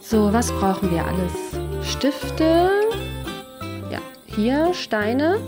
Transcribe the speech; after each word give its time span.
So, 0.00 0.32
was 0.32 0.52
brauchen 0.52 0.90
wir 0.90 1.04
alles? 1.04 1.32
Stifte. 1.82 2.70
Ja, 3.90 4.00
hier 4.26 4.72
Steine 4.74 5.40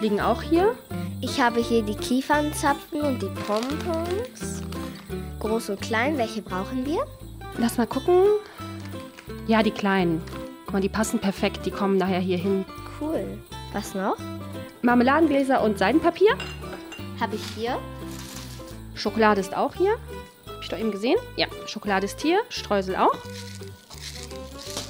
liegen 0.00 0.20
auch 0.20 0.42
hier. 0.42 0.74
Ich 1.20 1.40
habe 1.40 1.60
hier 1.60 1.82
die 1.82 1.94
Kiefernzapfen 1.94 3.00
und 3.00 3.22
die 3.22 3.30
Pompons. 3.46 4.62
Groß 5.40 5.70
und 5.70 5.80
klein, 5.80 6.18
welche 6.18 6.42
brauchen 6.42 6.84
wir? 6.84 7.06
Lass 7.58 7.78
mal 7.78 7.86
gucken. 7.86 8.24
Ja, 9.46 9.62
die 9.62 9.70
kleinen. 9.70 10.20
Guck 10.64 10.74
mal, 10.74 10.80
die 10.80 10.88
passen 10.88 11.20
perfekt. 11.20 11.64
Die 11.64 11.70
kommen 11.70 11.96
nachher 11.96 12.18
hier 12.18 12.38
hin. 12.38 12.64
Cool. 13.00 13.38
Was 13.72 13.94
noch? 13.94 14.16
Marmeladengläser 14.82 15.62
und 15.62 15.78
Seidenpapier. 15.78 16.36
Habe 17.20 17.36
ich 17.36 17.44
hier. 17.56 17.78
Schokolade 18.94 19.40
ist 19.40 19.56
auch 19.56 19.74
hier. 19.74 19.96
Hab 20.66 20.72
ich 20.72 20.78
doch 20.78 20.84
eben 20.84 20.90
gesehen? 20.90 21.16
Ja, 21.36 21.46
Schokolade 21.66 22.06
ist 22.06 22.20
hier. 22.20 22.40
Streusel 22.48 22.96
auch. 22.96 23.14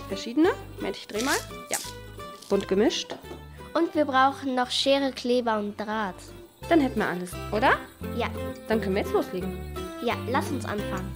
Verschiedene. 0.08 0.48
Moment, 0.76 0.96
ich 0.96 1.06
dreh 1.06 1.22
mal. 1.22 1.36
Ja. 1.68 1.76
Bunt 2.48 2.66
gemischt. 2.66 3.14
Und 3.74 3.94
wir 3.94 4.06
brauchen 4.06 4.54
noch 4.54 4.70
Schere, 4.70 5.12
Kleber 5.12 5.58
und 5.58 5.78
Draht. 5.78 6.14
Dann 6.70 6.80
hätten 6.80 6.98
wir 6.98 7.06
alles, 7.06 7.32
oder? 7.52 7.72
Ja. 8.16 8.30
Dann 8.68 8.80
können 8.80 8.94
wir 8.94 9.02
jetzt 9.02 9.12
loslegen. 9.12 9.58
Ja, 10.02 10.14
lass 10.30 10.50
uns 10.50 10.64
anfangen. 10.64 11.14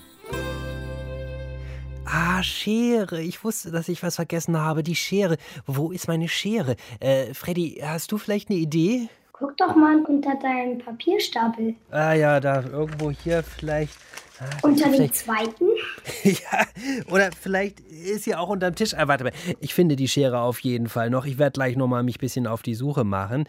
Ah, 2.05 2.43
Schere. 2.43 3.23
Ich 3.23 3.43
wusste, 3.43 3.71
dass 3.71 3.89
ich 3.89 4.03
was 4.03 4.17
vergessen 4.17 4.59
habe. 4.59 4.83
Die 4.83 4.95
Schere. 4.97 5.39
Wo 5.65 5.91
ist 5.91 6.07
meine 6.07 6.29
Schere? 6.29 6.77
Äh, 7.01 7.33
Freddy, 7.33 7.81
hast 7.83 8.13
du 8.13 8.19
vielleicht 8.19 8.51
eine 8.51 8.59
Idee? 8.59 9.09
Guck 9.33 9.57
doch 9.57 9.75
mal 9.75 10.05
unter 10.05 10.35
deinen 10.35 10.81
Papierstapel. 10.81 11.77
Ah 11.91 12.13
ja, 12.13 12.41
da 12.41 12.63
irgendwo 12.63 13.11
hier 13.11 13.43
vielleicht. 13.43 13.95
Ah, 14.41 14.45
Unter 14.63 14.85
dem 14.87 14.95
vielleicht- 14.95 15.15
zweiten? 15.17 15.67
ja, 16.25 16.67
oder 17.13 17.31
vielleicht 17.39 17.81
ist 17.81 18.25
sie 18.25 18.35
auch 18.35 18.49
unterm 18.49 18.75
Tisch. 18.75 18.95
Ah, 18.95 19.07
warte 19.07 19.25
mal, 19.25 19.33
ich 19.61 19.75
finde 19.75 19.97
die 19.97 20.09
Schere 20.09 20.41
auf 20.41 20.61
jeden 20.61 20.89
Fall 20.89 21.11
noch. 21.11 21.27
Ich 21.27 21.37
werde 21.39 21.53
gleich 21.53 21.77
nochmal 21.77 22.03
mich 22.03 22.17
ein 22.17 22.21
bisschen 22.21 22.47
auf 22.47 22.63
die 22.63 22.75
Suche 22.75 23.05
machen. 23.05 23.45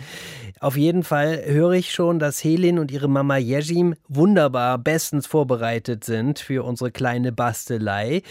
Auf 0.60 0.76
jeden 0.76 1.04
Fall 1.04 1.44
höre 1.46 1.72
ich 1.72 1.94
schon, 1.94 2.20
dass 2.20 2.44
Helin 2.44 2.78
und 2.78 2.92
ihre 2.92 3.08
Mama 3.08 3.38
Jejim 3.38 3.96
wunderbar 4.10 4.78
bestens 4.78 5.28
vorbereitet 5.28 6.04
sind 6.04 6.40
für 6.40 6.64
unsere 6.66 6.92
kleine 6.92 7.32
Bastelei. 7.32 8.22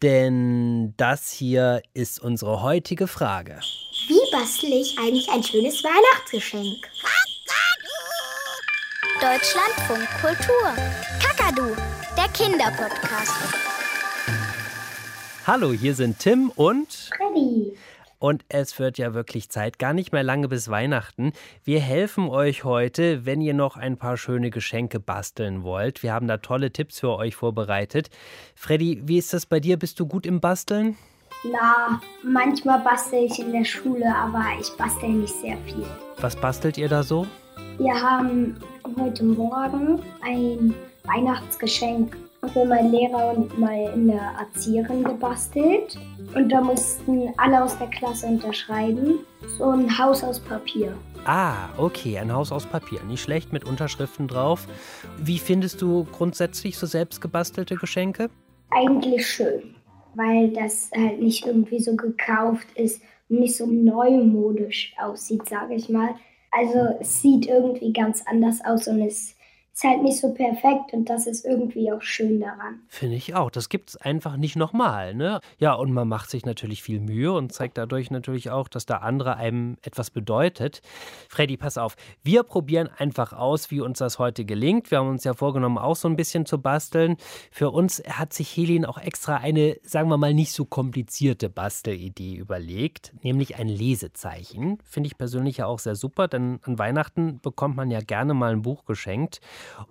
Denn 0.00 0.94
das 0.96 1.32
hier 1.32 1.82
ist 1.92 2.20
unsere 2.20 2.62
heutige 2.62 3.08
Frage. 3.08 3.58
Wie 4.06 4.30
bastle 4.30 4.68
ich 4.80 4.96
eigentlich 4.96 5.28
ein 5.30 5.42
schönes 5.42 5.82
Weihnachtsgeschenk? 5.82 6.76
Deutschlandfunk 9.20 10.08
Kultur. 10.20 10.74
Kakadu, 11.20 11.74
der 12.18 12.28
Kinderpodcast. 12.30 13.54
Hallo, 15.46 15.72
hier 15.72 15.94
sind 15.94 16.18
Tim 16.18 16.50
und 16.50 17.12
Freddy. 17.16 17.76
Und 18.18 18.44
es 18.48 18.76
wird 18.80 18.98
ja 18.98 19.14
wirklich 19.14 19.50
Zeit, 19.50 19.78
gar 19.78 19.92
nicht 19.92 20.10
mehr 20.10 20.24
lange 20.24 20.48
bis 20.48 20.68
Weihnachten. 20.68 21.32
Wir 21.62 21.78
helfen 21.78 22.28
euch 22.28 22.64
heute, 22.64 23.24
wenn 23.24 23.40
ihr 23.40 23.54
noch 23.54 23.76
ein 23.76 23.98
paar 23.98 24.16
schöne 24.16 24.50
Geschenke 24.50 24.98
basteln 24.98 25.62
wollt. 25.62 26.02
Wir 26.02 26.12
haben 26.12 26.26
da 26.26 26.38
tolle 26.38 26.72
Tipps 26.72 26.98
für 26.98 27.14
euch 27.16 27.36
vorbereitet. 27.36 28.10
Freddy, 28.56 29.00
wie 29.04 29.18
ist 29.18 29.32
das 29.32 29.46
bei 29.46 29.60
dir? 29.60 29.76
Bist 29.76 30.00
du 30.00 30.06
gut 30.06 30.26
im 30.26 30.40
Basteln? 30.40 30.96
Na, 31.44 32.00
manchmal 32.24 32.80
bastel 32.80 33.26
ich 33.26 33.38
in 33.38 33.52
der 33.52 33.64
Schule, 33.64 34.12
aber 34.12 34.44
ich 34.60 34.70
bastel 34.76 35.10
nicht 35.10 35.34
sehr 35.34 35.56
viel. 35.58 35.86
Was 36.20 36.34
bastelt 36.34 36.78
ihr 36.78 36.88
da 36.88 37.04
so? 37.04 37.28
Wir 37.78 37.94
haben 37.94 38.56
heute 38.98 39.22
Morgen 39.22 40.02
ein 40.20 40.74
Weihnachtsgeschenk 41.08 42.16
für 42.52 42.64
meinen 42.64 42.92
Lehrer 42.92 43.36
und 43.36 43.58
meine 43.58 44.20
Erzieherin 44.38 45.02
gebastelt. 45.02 45.98
Und 46.34 46.50
da 46.50 46.60
mussten 46.60 47.32
alle 47.36 47.64
aus 47.64 47.76
der 47.78 47.88
Klasse 47.88 48.26
unterschreiben. 48.26 49.20
So 49.56 49.70
ein 49.70 49.98
Haus 49.98 50.22
aus 50.22 50.38
Papier. 50.38 50.96
Ah, 51.24 51.68
okay, 51.76 52.18
ein 52.18 52.32
Haus 52.32 52.52
aus 52.52 52.66
Papier. 52.66 53.02
Nicht 53.04 53.22
schlecht 53.22 53.52
mit 53.52 53.64
Unterschriften 53.64 54.28
drauf. 54.28 54.66
Wie 55.18 55.38
findest 55.38 55.82
du 55.82 56.06
grundsätzlich 56.12 56.78
so 56.78 56.86
selbst 56.86 57.20
gebastelte 57.20 57.76
Geschenke? 57.76 58.30
Eigentlich 58.70 59.26
schön, 59.26 59.74
weil 60.14 60.52
das 60.52 60.90
halt 60.94 61.20
nicht 61.20 61.46
irgendwie 61.46 61.80
so 61.80 61.96
gekauft 61.96 62.66
ist 62.76 63.02
und 63.28 63.40
nicht 63.40 63.56
so 63.56 63.66
neumodisch 63.66 64.94
aussieht, 64.98 65.48
sage 65.48 65.74
ich 65.74 65.88
mal. 65.88 66.14
Also 66.50 66.96
es 67.00 67.20
sieht 67.20 67.46
irgendwie 67.46 67.92
ganz 67.92 68.22
anders 68.26 68.64
aus 68.64 68.86
und 68.88 69.02
es 69.02 69.34
ist 69.78 69.84
halt 69.84 70.02
nicht 70.02 70.18
so 70.18 70.34
perfekt 70.34 70.92
und 70.92 71.08
das 71.08 71.28
ist 71.28 71.44
irgendwie 71.44 71.92
auch 71.92 72.02
schön 72.02 72.40
daran. 72.40 72.80
Finde 72.88 73.14
ich 73.14 73.36
auch. 73.36 73.48
Das 73.48 73.68
gibt 73.68 73.90
es 73.90 73.96
einfach 73.96 74.36
nicht 74.36 74.56
nochmal. 74.56 75.14
Ne? 75.14 75.40
Ja, 75.58 75.74
und 75.74 75.92
man 75.92 76.08
macht 76.08 76.30
sich 76.30 76.44
natürlich 76.44 76.82
viel 76.82 76.98
Mühe 76.98 77.32
und 77.32 77.52
zeigt 77.52 77.78
dadurch 77.78 78.10
natürlich 78.10 78.50
auch, 78.50 78.66
dass 78.66 78.86
der 78.86 79.02
andere 79.02 79.36
einem 79.36 79.76
etwas 79.82 80.10
bedeutet. 80.10 80.82
Freddy, 81.28 81.56
pass 81.56 81.78
auf. 81.78 81.94
Wir 82.24 82.42
probieren 82.42 82.88
einfach 82.98 83.32
aus, 83.32 83.70
wie 83.70 83.80
uns 83.80 83.98
das 83.98 84.18
heute 84.18 84.44
gelingt. 84.44 84.90
Wir 84.90 84.98
haben 84.98 85.10
uns 85.10 85.22
ja 85.22 85.32
vorgenommen, 85.32 85.78
auch 85.78 85.94
so 85.94 86.08
ein 86.08 86.16
bisschen 86.16 86.44
zu 86.44 86.60
basteln. 86.60 87.16
Für 87.52 87.70
uns 87.70 88.02
hat 88.08 88.32
sich 88.32 88.56
Helin 88.56 88.84
auch 88.84 88.98
extra 88.98 89.36
eine, 89.36 89.76
sagen 89.84 90.08
wir 90.08 90.16
mal, 90.16 90.34
nicht 90.34 90.54
so 90.54 90.64
komplizierte 90.64 91.48
Bastelidee 91.48 92.34
überlegt, 92.34 93.12
nämlich 93.22 93.60
ein 93.60 93.68
Lesezeichen. 93.68 94.78
Finde 94.82 95.06
ich 95.06 95.16
persönlich 95.16 95.58
ja 95.58 95.66
auch 95.66 95.78
sehr 95.78 95.94
super, 95.94 96.26
denn 96.26 96.58
an 96.62 96.80
Weihnachten 96.80 97.38
bekommt 97.40 97.76
man 97.76 97.92
ja 97.92 98.00
gerne 98.00 98.34
mal 98.34 98.50
ein 98.50 98.62
Buch 98.62 98.84
geschenkt. 98.84 99.40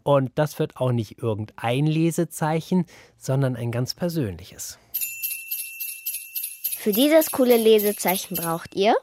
Und 0.04 0.32
das 0.36 0.60
wird 0.60 0.78
auch 0.78 0.92
nicht 0.92 1.22
irgendein 1.22 1.86
Lesezeichen, 1.86 2.86
sondern 3.18 3.56
ein 3.56 3.72
ganz 3.72 3.94
persönliches. 3.94 4.78
Für 6.78 6.92
dieses 6.92 7.32
coole 7.32 7.58
Lesezeichen 7.58 8.36
braucht 8.36 8.76
ihr 8.76 8.96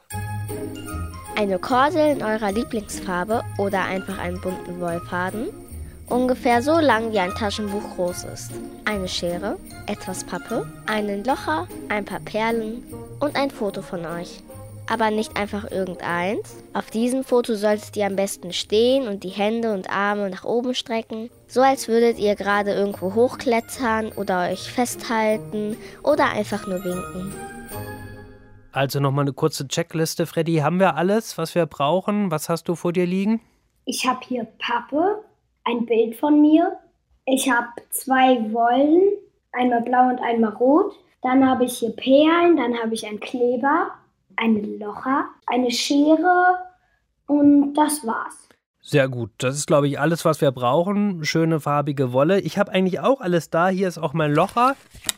eine 1.35 1.59
Kordel 1.59 2.11
in 2.13 2.23
eurer 2.23 2.51
Lieblingsfarbe 2.51 3.43
oder 3.57 3.83
einfach 3.83 4.17
einen 4.17 4.39
bunten 4.39 4.79
Wollfaden, 4.79 5.49
ungefähr 6.07 6.61
so 6.61 6.79
lang 6.79 7.11
wie 7.11 7.19
ein 7.19 7.35
Taschenbuch 7.35 7.95
groß 7.95 8.23
ist, 8.33 8.51
eine 8.85 9.07
Schere, 9.07 9.57
etwas 9.85 10.23
Pappe, 10.23 10.65
einen 10.85 11.23
Locher, 11.23 11.67
ein 11.89 12.05
paar 12.05 12.21
Perlen 12.21 12.83
und 13.19 13.35
ein 13.35 13.51
Foto 13.51 13.81
von 13.81 14.05
euch. 14.05 14.41
Aber 14.87 15.09
nicht 15.09 15.35
einfach 15.35 15.71
irgendeins. 15.71 16.63
Auf 16.73 16.91
diesem 16.91 17.23
Foto 17.23 17.55
solltet 17.55 17.97
ihr 17.97 18.05
am 18.05 18.15
besten 18.15 18.53
stehen 18.53 19.07
und 19.07 19.23
die 19.23 19.29
Hände 19.29 19.73
und 19.73 19.89
Arme 19.89 20.29
nach 20.29 20.45
oben 20.45 20.75
strecken, 20.75 21.29
so 21.47 21.61
als 21.61 21.87
würdet 21.87 22.19
ihr 22.19 22.35
gerade 22.35 22.71
irgendwo 22.71 23.15
hochklettern 23.15 24.11
oder 24.11 24.49
euch 24.51 24.71
festhalten 24.71 25.75
oder 26.03 26.29
einfach 26.31 26.67
nur 26.67 26.83
winken. 26.83 27.33
Also 28.71 28.99
nochmal 28.99 29.23
eine 29.23 29.33
kurze 29.33 29.67
Checkliste. 29.67 30.25
Freddy, 30.25 30.57
haben 30.57 30.79
wir 30.79 30.97
alles, 30.97 31.37
was 31.37 31.55
wir 31.55 31.65
brauchen? 31.65 32.29
Was 32.29 32.49
hast 32.49 32.67
du 32.67 32.75
vor 32.75 32.93
dir 32.93 33.05
liegen? 33.05 33.41
Ich 33.85 34.05
habe 34.05 34.19
hier 34.27 34.45
Pappe, 34.59 35.23
ein 35.63 35.85
Bild 35.85 36.15
von 36.17 36.41
mir. 36.41 36.77
Ich 37.25 37.49
habe 37.49 37.69
zwei 37.89 38.53
Wollen, 38.53 39.13
einmal 39.51 39.81
blau 39.81 40.09
und 40.09 40.19
einmal 40.19 40.53
rot. 40.53 40.93
Dann 41.21 41.47
habe 41.49 41.65
ich 41.65 41.79
hier 41.79 41.95
Perlen, 41.95 42.57
dann 42.57 42.77
habe 42.77 42.93
ich 42.93 43.07
einen 43.07 43.19
Kleber, 43.19 43.91
einen 44.37 44.79
Locher, 44.79 45.25
eine 45.47 45.71
Schere 45.71 46.57
und 47.27 47.73
das 47.73 48.05
war's. 48.05 48.47
Sehr 48.81 49.09
gut. 49.09 49.31
Das 49.39 49.55
ist, 49.55 49.65
glaube 49.65 49.87
ich, 49.87 49.99
alles, 49.99 50.25
was 50.25 50.41
wir 50.41 50.51
brauchen. 50.51 51.25
Schöne 51.25 51.59
farbige 51.59 52.13
Wolle. 52.13 52.39
Ich 52.41 52.59
habe 52.59 52.71
eigentlich 52.71 52.99
auch 52.99 53.19
alles 53.19 53.49
da. 53.49 53.69
Hier 53.69 53.87
ist 53.87 53.97
auch 53.97 54.13
mein 54.13 54.31
Locher. 54.31 54.75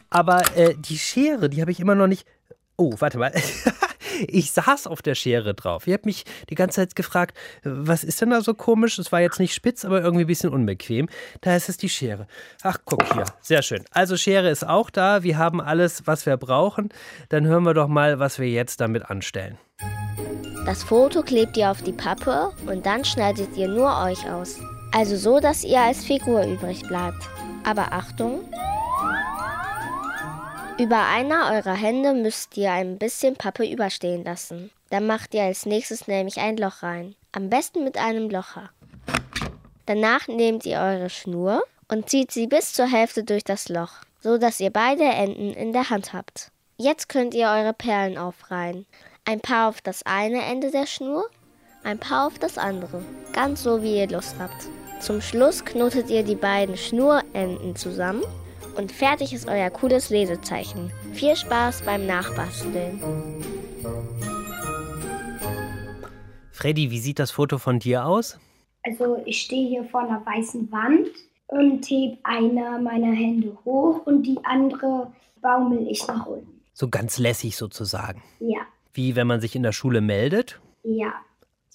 Aber 0.09 0.41
äh, 0.55 0.73
die 0.77 0.97
Schere, 0.97 1.49
die 1.49 1.59
habe 1.59 1.71
ich 1.71 1.81
immer 1.81 1.93
noch 1.93 2.07
nicht. 2.07 2.25
Oh, 2.77 2.93
warte 2.99 3.17
mal. 3.17 3.33
Ich 4.27 4.51
saß 4.51 4.87
auf 4.87 5.01
der 5.01 5.15
Schere 5.15 5.53
drauf. 5.53 5.87
Ihr 5.87 5.93
habt 5.93 6.05
mich 6.05 6.25
die 6.49 6.55
ganze 6.55 6.77
Zeit 6.77 6.95
gefragt, 6.95 7.37
was 7.63 8.03
ist 8.03 8.21
denn 8.21 8.29
da 8.29 8.41
so 8.41 8.53
komisch? 8.53 8.97
Es 8.99 9.11
war 9.11 9.21
jetzt 9.21 9.39
nicht 9.39 9.53
spitz, 9.53 9.85
aber 9.85 10.01
irgendwie 10.01 10.23
ein 10.23 10.27
bisschen 10.27 10.51
unbequem. 10.51 11.09
Da 11.41 11.55
ist 11.55 11.69
es 11.69 11.77
die 11.77 11.89
Schere. 11.89 12.27
Ach, 12.63 12.77
guck 12.85 13.13
hier. 13.13 13.25
Sehr 13.41 13.61
schön. 13.61 13.83
Also 13.91 14.17
Schere 14.17 14.49
ist 14.49 14.67
auch 14.67 14.89
da. 14.89 15.23
Wir 15.23 15.37
haben 15.37 15.61
alles, 15.61 16.07
was 16.07 16.25
wir 16.25 16.37
brauchen. 16.37 16.89
Dann 17.29 17.45
hören 17.45 17.63
wir 17.63 17.73
doch 17.73 17.87
mal, 17.87 18.19
was 18.19 18.39
wir 18.39 18.49
jetzt 18.49 18.81
damit 18.81 19.09
anstellen. 19.09 19.57
Das 20.65 20.83
Foto 20.83 21.21
klebt 21.21 21.55
ihr 21.55 21.71
auf 21.71 21.81
die 21.81 21.93
Pappe 21.93 22.51
und 22.65 22.85
dann 22.85 23.05
schneidet 23.05 23.55
ihr 23.55 23.67
nur 23.67 23.89
euch 24.03 24.29
aus. 24.29 24.59
Also 24.91 25.15
so, 25.15 25.39
dass 25.39 25.63
ihr 25.63 25.79
als 25.79 26.03
Figur 26.03 26.43
übrig 26.43 26.81
bleibt. 26.87 27.23
Aber 27.63 27.93
Achtung! 27.93 28.41
Über 30.79 31.07
einer 31.07 31.53
eurer 31.53 31.73
Hände 31.73 32.13
müsst 32.13 32.55
ihr 32.55 32.71
ein 32.71 32.99
bisschen 32.99 33.35
Pappe 33.35 33.65
überstehen 33.67 34.23
lassen. 34.23 34.69
Dann 34.91 35.07
macht 35.07 35.33
ihr 35.33 35.41
als 35.41 35.65
nächstes 35.65 36.07
nämlich 36.07 36.37
ein 36.37 36.55
Loch 36.55 36.83
rein. 36.83 37.15
Am 37.31 37.49
besten 37.49 37.83
mit 37.83 37.97
einem 37.97 38.29
Locher. 38.29 38.69
Danach 39.87 40.27
nehmt 40.27 40.67
ihr 40.67 40.77
eure 40.77 41.09
Schnur 41.09 41.63
und 41.87 42.11
zieht 42.11 42.31
sie 42.31 42.45
bis 42.45 42.73
zur 42.73 42.85
Hälfte 42.85 43.23
durch 43.23 43.43
das 43.43 43.69
Loch, 43.69 43.93
so 44.21 44.37
dass 44.37 44.59
ihr 44.59 44.69
beide 44.69 45.03
Enden 45.03 45.51
in 45.51 45.73
der 45.73 45.89
Hand 45.89 46.13
habt. 46.13 46.51
Jetzt 46.77 47.09
könnt 47.09 47.33
ihr 47.33 47.47
eure 47.47 47.73
Perlen 47.73 48.19
aufreihen. 48.19 48.85
Ein 49.25 49.39
paar 49.39 49.69
auf 49.69 49.81
das 49.81 50.03
eine 50.05 50.43
Ende 50.43 50.69
der 50.69 50.85
Schnur, 50.85 51.27
ein 51.83 51.97
paar 51.97 52.27
auf 52.27 52.37
das 52.37 52.59
andere. 52.59 53.03
Ganz 53.33 53.63
so, 53.63 53.81
wie 53.81 53.97
ihr 53.97 54.09
Lust 54.09 54.35
habt. 54.37 54.67
Zum 54.99 55.21
Schluss 55.21 55.65
knotet 55.65 56.11
ihr 56.11 56.21
die 56.21 56.35
beiden 56.35 56.77
Schnurenden 56.77 57.75
zusammen 57.75 58.23
Und 58.77 58.91
fertig 58.91 59.33
ist 59.33 59.47
euer 59.47 59.69
cooles 59.69 60.09
Lesezeichen. 60.09 60.91
Viel 61.13 61.35
Spaß 61.35 61.81
beim 61.83 62.05
Nachbasteln. 62.05 63.01
Freddy, 66.51 66.91
wie 66.91 66.99
sieht 66.99 67.19
das 67.19 67.31
Foto 67.31 67.57
von 67.57 67.79
dir 67.79 68.05
aus? 68.05 68.39
Also 68.83 69.21
ich 69.25 69.41
stehe 69.41 69.67
hier 69.67 69.83
vor 69.85 70.01
einer 70.01 70.25
weißen 70.25 70.71
Wand 70.71 71.09
und 71.47 71.85
heb 71.89 72.17
eine 72.23 72.79
meiner 72.79 73.13
Hände 73.13 73.57
hoch 73.65 74.05
und 74.05 74.23
die 74.23 74.37
andere 74.43 75.11
baumel 75.41 75.87
ich 75.87 76.05
nach 76.07 76.25
unten. 76.25 76.61
So 76.73 76.87
ganz 76.87 77.17
lässig 77.17 77.57
sozusagen. 77.57 78.21
Ja, 78.39 78.59
Wie 78.93 79.15
wenn 79.15 79.27
man 79.27 79.41
sich 79.41 79.55
in 79.55 79.63
der 79.63 79.71
Schule 79.71 80.01
meldet? 80.01 80.59
ja. 80.83 81.13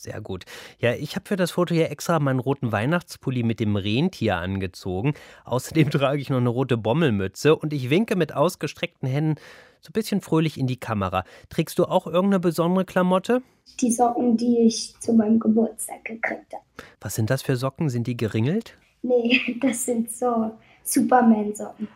Sehr 0.02 0.20
gut. 0.20 0.46
Ja, 0.80 0.94
ich 0.94 1.14
habe 1.14 1.28
für 1.28 1.36
das 1.36 1.52
Foto 1.52 1.72
hier 1.72 1.88
extra 1.92 2.18
meinen 2.18 2.40
roten 2.40 2.72
Weihnachtspulli 2.72 3.44
mit 3.44 3.60
dem 3.60 3.76
Rentier 3.76 4.34
angezogen. 4.38 5.14
Außerdem 5.44 5.90
trage 5.92 6.20
ich 6.20 6.28
noch 6.28 6.38
eine 6.38 6.48
rote 6.48 6.76
Bommelmütze 6.76 7.54
und 7.54 7.72
ich 7.72 7.88
winke 7.88 8.16
mit 8.16 8.34
ausgestreckten 8.34 9.08
Händen 9.08 9.36
so 9.80 9.90
ein 9.90 9.92
bisschen 9.92 10.20
fröhlich 10.20 10.58
in 10.58 10.66
die 10.66 10.76
Kamera. 10.76 11.22
Trägst 11.50 11.78
du 11.78 11.84
auch 11.84 12.08
irgendeine 12.08 12.40
besondere 12.40 12.84
Klamotte? 12.84 13.42
Die 13.80 13.92
Socken, 13.92 14.36
die 14.36 14.66
ich 14.66 14.98
zu 14.98 15.12
meinem 15.12 15.38
Geburtstag 15.38 16.04
gekriegt 16.04 16.52
habe. 16.52 16.64
Was 17.00 17.14
sind 17.14 17.30
das 17.30 17.42
für 17.42 17.54
Socken? 17.54 17.88
Sind 17.88 18.08
die 18.08 18.16
geringelt? 18.16 18.76
Nee, 19.02 19.40
das 19.60 19.84
sind 19.84 20.10
so 20.10 20.50
Superman-Socken. 20.82 21.86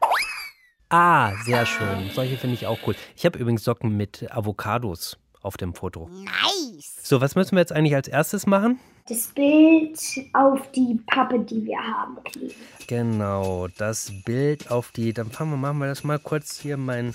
Ah, 0.91 1.33
sehr 1.45 1.67
schön. 1.67 2.09
Solche 2.15 2.37
finde 2.37 2.55
ich 2.55 2.69
auch 2.69 2.79
cool. 2.87 2.95
Ich 3.17 3.27
habe 3.27 3.37
übrigens 3.37 3.65
Socken 3.65 3.97
mit 3.97 4.31
Avocados 4.31 5.19
auf 5.47 5.57
dem 5.57 5.75
Foto. 5.75 6.11
Nice. 6.13 6.97
So, 7.03 7.21
was 7.21 7.35
müssen 7.37 7.53
wir 7.53 7.61
jetzt 7.61 7.73
eigentlich 7.73 7.95
als 7.95 8.09
erstes 8.09 8.47
machen? 8.47 8.79
Das 9.09 9.29
Bild 9.29 9.99
auf 10.33 10.61
die 10.73 10.99
Pappe, 11.07 11.39
die 11.39 11.65
wir 11.65 11.79
haben, 11.79 12.17
kleben. 12.25 12.55
Genau, 12.89 13.69
das 13.79 14.13
Bild 14.25 14.71
auf 14.71 14.91
die. 14.91 15.13
Dann 15.13 15.31
fangen 15.31 15.53
wir, 15.53 15.57
machen 15.57 15.79
wir 15.79 15.87
das 15.87 16.03
mal 16.03 16.19
kurz 16.19 16.59
hier 16.59 16.77
mein 16.77 17.15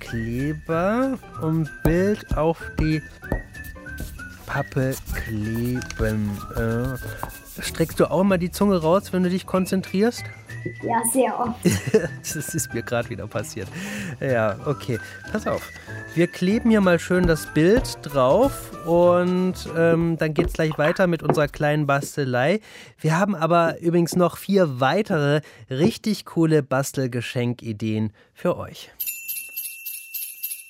Kleber 0.00 1.18
und 1.42 1.70
Bild 1.84 2.36
auf 2.36 2.58
die 2.80 3.02
Pappe 4.46 4.94
kleben. 5.14 6.30
Äh, 6.56 7.45
streckst 7.60 8.00
du 8.00 8.10
auch 8.10 8.24
mal 8.24 8.38
die 8.38 8.50
Zunge 8.50 8.80
raus, 8.80 9.12
wenn 9.12 9.22
du 9.22 9.30
dich 9.30 9.46
konzentrierst? 9.46 10.24
Ja, 10.82 11.02
sehr 11.12 11.38
oft. 11.38 11.58
das 12.20 12.54
ist 12.54 12.74
mir 12.74 12.82
gerade 12.82 13.08
wieder 13.08 13.26
passiert. 13.26 13.68
Ja, 14.20 14.58
okay. 14.66 14.98
Pass 15.30 15.46
auf. 15.46 15.62
Wir 16.14 16.26
kleben 16.26 16.70
hier 16.70 16.80
mal 16.80 16.98
schön 16.98 17.26
das 17.26 17.52
Bild 17.52 17.98
drauf 18.02 18.72
und 18.86 19.54
ähm, 19.76 20.16
dann 20.18 20.34
geht 20.34 20.48
es 20.48 20.52
gleich 20.54 20.76
weiter 20.78 21.06
mit 21.06 21.22
unserer 21.22 21.48
kleinen 21.48 21.86
Bastelei. 21.86 22.60
Wir 22.98 23.18
haben 23.18 23.34
aber 23.34 23.78
übrigens 23.80 24.16
noch 24.16 24.36
vier 24.36 24.80
weitere 24.80 25.40
richtig 25.70 26.24
coole 26.24 26.62
Bastelgeschenkideen 26.62 28.12
für 28.32 28.56
euch. 28.56 28.90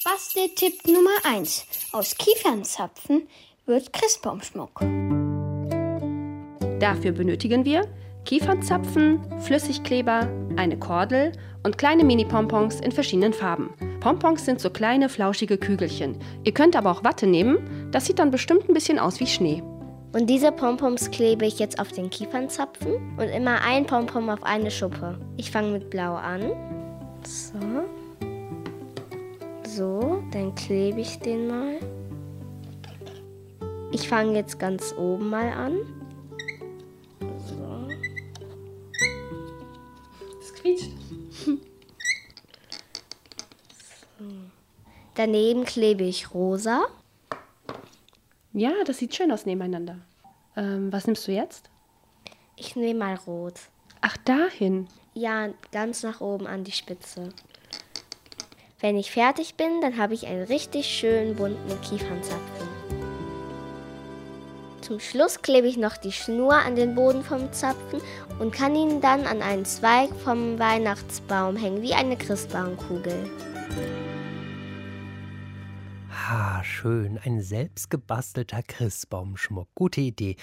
Basteltipp 0.04 0.86
Nummer 0.86 1.10
1. 1.24 1.66
Aus 1.92 2.16
Kiefernzapfen 2.16 3.28
wird 3.66 3.92
Christbaumschmuck. 3.92 4.80
Dafür 6.78 7.12
benötigen 7.12 7.64
wir 7.64 7.82
Kiefernzapfen, 8.26 9.20
Flüssigkleber, 9.40 10.28
eine 10.56 10.76
Kordel 10.76 11.32
und 11.62 11.78
kleine 11.78 12.02
Mini-Pompons 12.02 12.80
in 12.80 12.90
verschiedenen 12.90 13.32
Farben. 13.32 13.70
Pompons 14.00 14.44
sind 14.44 14.60
so 14.60 14.68
kleine, 14.68 15.08
flauschige 15.08 15.58
Kügelchen. 15.58 16.18
Ihr 16.42 16.52
könnt 16.52 16.74
aber 16.74 16.90
auch 16.90 17.04
Watte 17.04 17.26
nehmen, 17.26 17.88
das 17.92 18.06
sieht 18.06 18.18
dann 18.18 18.32
bestimmt 18.32 18.68
ein 18.68 18.74
bisschen 18.74 18.98
aus 18.98 19.20
wie 19.20 19.26
Schnee. 19.26 19.62
Und 20.12 20.28
diese 20.28 20.50
Pompoms 20.50 21.10
klebe 21.10 21.46
ich 21.46 21.58
jetzt 21.58 21.78
auf 21.78 21.92
den 21.92 22.10
Kiefernzapfen 22.10 22.94
und 23.16 23.28
immer 23.28 23.60
ein 23.62 23.86
Pompom 23.86 24.28
auf 24.28 24.42
eine 24.42 24.70
Schuppe. 24.70 25.18
Ich 25.36 25.50
fange 25.50 25.72
mit 25.72 25.90
Blau 25.90 26.14
an. 26.14 26.52
So. 27.22 27.58
So, 29.64 30.22
dann 30.32 30.54
klebe 30.54 31.00
ich 31.00 31.18
den 31.18 31.48
mal. 31.48 31.76
Ich 33.92 34.08
fange 34.08 34.34
jetzt 34.34 34.58
ganz 34.58 34.94
oben 34.96 35.30
mal 35.30 35.52
an. 35.52 35.76
Daneben 45.16 45.64
klebe 45.64 46.04
ich 46.04 46.34
rosa. 46.34 46.84
Ja, 48.52 48.72
das 48.84 48.98
sieht 48.98 49.14
schön 49.14 49.32
aus 49.32 49.46
nebeneinander. 49.46 49.98
Ähm, 50.56 50.92
was 50.92 51.06
nimmst 51.06 51.26
du 51.26 51.32
jetzt? 51.32 51.70
Ich 52.56 52.76
nehme 52.76 53.00
mal 53.00 53.14
rot. 53.26 53.54
Ach, 54.02 54.16
dahin. 54.18 54.88
Ja, 55.14 55.48
ganz 55.72 56.02
nach 56.02 56.20
oben 56.20 56.46
an 56.46 56.64
die 56.64 56.72
Spitze. 56.72 57.30
Wenn 58.80 58.98
ich 58.98 59.10
fertig 59.10 59.54
bin, 59.54 59.80
dann 59.80 59.96
habe 59.96 60.12
ich 60.12 60.26
einen 60.26 60.44
richtig 60.44 60.86
schönen 60.86 61.34
bunten 61.34 61.80
Kiefernzapfen. 61.80 62.68
Zum 64.82 65.00
Schluss 65.00 65.40
klebe 65.40 65.66
ich 65.66 65.78
noch 65.78 65.96
die 65.96 66.12
Schnur 66.12 66.54
an 66.54 66.76
den 66.76 66.94
Boden 66.94 67.24
vom 67.24 67.52
Zapfen 67.52 68.00
und 68.38 68.52
kann 68.52 68.76
ihn 68.76 69.00
dann 69.00 69.26
an 69.26 69.40
einen 69.40 69.64
Zweig 69.64 70.10
vom 70.22 70.58
Weihnachtsbaum 70.58 71.56
hängen, 71.56 71.80
wie 71.80 71.94
eine 71.94 72.16
Christbaumkugel. 72.16 73.30
Ha, 76.28 76.64
schön. 76.64 77.20
Ein 77.24 77.40
selbstgebastelter 77.40 78.60
Christbaumschmuck. 78.66 79.68
Gute 79.76 80.00
Idee. 80.00 80.34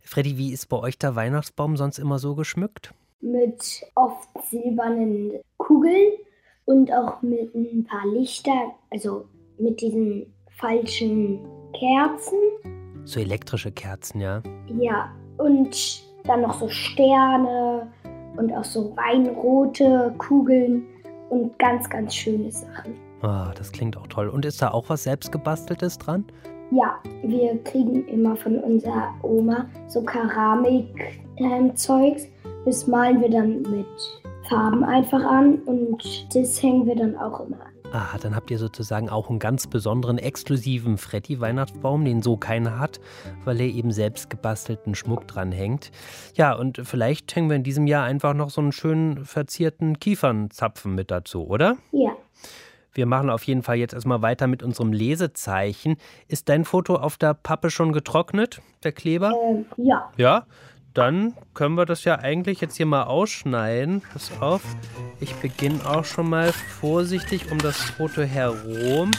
Freddy, 0.00 0.38
wie 0.38 0.52
ist 0.52 0.68
bei 0.68 0.76
euch 0.76 0.98
der 0.98 1.16
Weihnachtsbaum 1.16 1.76
sonst 1.76 1.98
immer 1.98 2.20
so 2.20 2.36
geschmückt? 2.36 2.94
Mit 3.20 3.82
oft 3.96 4.28
silbernen 4.48 5.40
Kugeln 5.56 6.12
und 6.64 6.92
auch 6.92 7.22
mit 7.22 7.52
ein 7.56 7.84
paar 7.84 8.06
Lichter, 8.06 8.72
also 8.92 9.26
mit 9.58 9.80
diesen 9.80 10.32
falschen 10.60 11.40
Kerzen. 11.72 12.38
So 13.04 13.18
elektrische 13.18 13.72
Kerzen, 13.72 14.20
ja? 14.20 14.44
Ja, 14.78 15.12
und 15.38 16.04
dann 16.22 16.42
noch 16.42 16.54
so 16.60 16.68
Sterne 16.68 17.92
und 18.36 18.52
auch 18.52 18.64
so 18.64 18.96
weinrote 18.96 20.14
Kugeln 20.18 20.86
und 21.30 21.58
ganz, 21.58 21.90
ganz 21.90 22.14
schöne 22.14 22.52
Sachen. 22.52 23.01
Ah, 23.22 23.52
das 23.56 23.72
klingt 23.72 23.96
auch 23.96 24.08
toll. 24.08 24.28
Und 24.28 24.44
ist 24.44 24.60
da 24.60 24.72
auch 24.72 24.88
was 24.88 25.04
selbstgebasteltes 25.04 25.98
dran? 25.98 26.24
Ja, 26.72 26.98
wir 27.22 27.62
kriegen 27.62 28.08
immer 28.08 28.34
von 28.34 28.58
unserer 28.58 29.14
Oma 29.22 29.68
so 29.88 30.02
Keramik-Zeugs. 30.02 32.26
das 32.64 32.86
malen 32.86 33.20
wir 33.20 33.28
dann 33.30 33.60
mit 33.62 33.86
Farben 34.48 34.82
einfach 34.82 35.22
an 35.22 35.56
und 35.66 36.34
das 36.34 36.62
hängen 36.62 36.86
wir 36.86 36.96
dann 36.96 37.14
auch 37.16 37.46
immer 37.46 37.60
an. 37.60 37.72
Ah, 37.92 38.16
dann 38.20 38.34
habt 38.34 38.50
ihr 38.50 38.58
sozusagen 38.58 39.10
auch 39.10 39.28
einen 39.28 39.38
ganz 39.38 39.66
besonderen, 39.66 40.16
exklusiven 40.16 40.96
Freddy-Weihnachtsbaum, 40.96 42.06
den 42.06 42.22
so 42.22 42.38
keiner 42.38 42.78
hat, 42.78 43.00
weil 43.44 43.60
er 43.60 43.66
eben 43.66 43.92
selbst 43.92 44.30
gebastelten 44.30 44.94
Schmuck 44.94 45.28
dran 45.28 45.52
hängt. 45.52 45.90
Ja, 46.34 46.54
und 46.54 46.80
vielleicht 46.84 47.36
hängen 47.36 47.50
wir 47.50 47.56
in 47.56 47.64
diesem 47.64 47.86
Jahr 47.86 48.04
einfach 48.04 48.32
noch 48.32 48.48
so 48.48 48.62
einen 48.62 48.72
schönen 48.72 49.26
verzierten 49.26 50.00
Kiefernzapfen 50.00 50.94
mit 50.94 51.10
dazu, 51.10 51.46
oder? 51.46 51.76
Ja, 51.90 52.12
Wir 52.94 53.06
machen 53.06 53.30
auf 53.30 53.44
jeden 53.44 53.62
Fall 53.62 53.76
jetzt 53.76 53.94
erstmal 53.94 54.22
weiter 54.22 54.46
mit 54.46 54.62
unserem 54.62 54.92
Lesezeichen. 54.92 55.96
Ist 56.28 56.48
dein 56.48 56.64
Foto 56.64 56.96
auf 56.96 57.16
der 57.16 57.34
Pappe 57.34 57.70
schon 57.70 57.92
getrocknet, 57.92 58.60
der 58.84 58.92
Kleber? 58.92 59.32
ähm, 59.48 59.64
ja. 59.76 60.10
Ja, 60.16 60.46
dann 60.94 61.34
können 61.54 61.74
wir 61.76 61.86
das 61.86 62.04
ja 62.04 62.18
eigentlich 62.18 62.60
jetzt 62.60 62.76
hier 62.76 62.84
mal 62.84 63.04
ausschneiden. 63.04 64.02
Pass 64.12 64.30
auf, 64.40 64.62
ich 65.20 65.34
beginne 65.36 65.80
auch 65.86 66.04
schon 66.04 66.28
mal 66.28 66.52
vorsichtig 66.52 67.50
um 67.50 67.58
das 67.58 67.76
Foto 67.78 68.22
herum. 68.22 69.10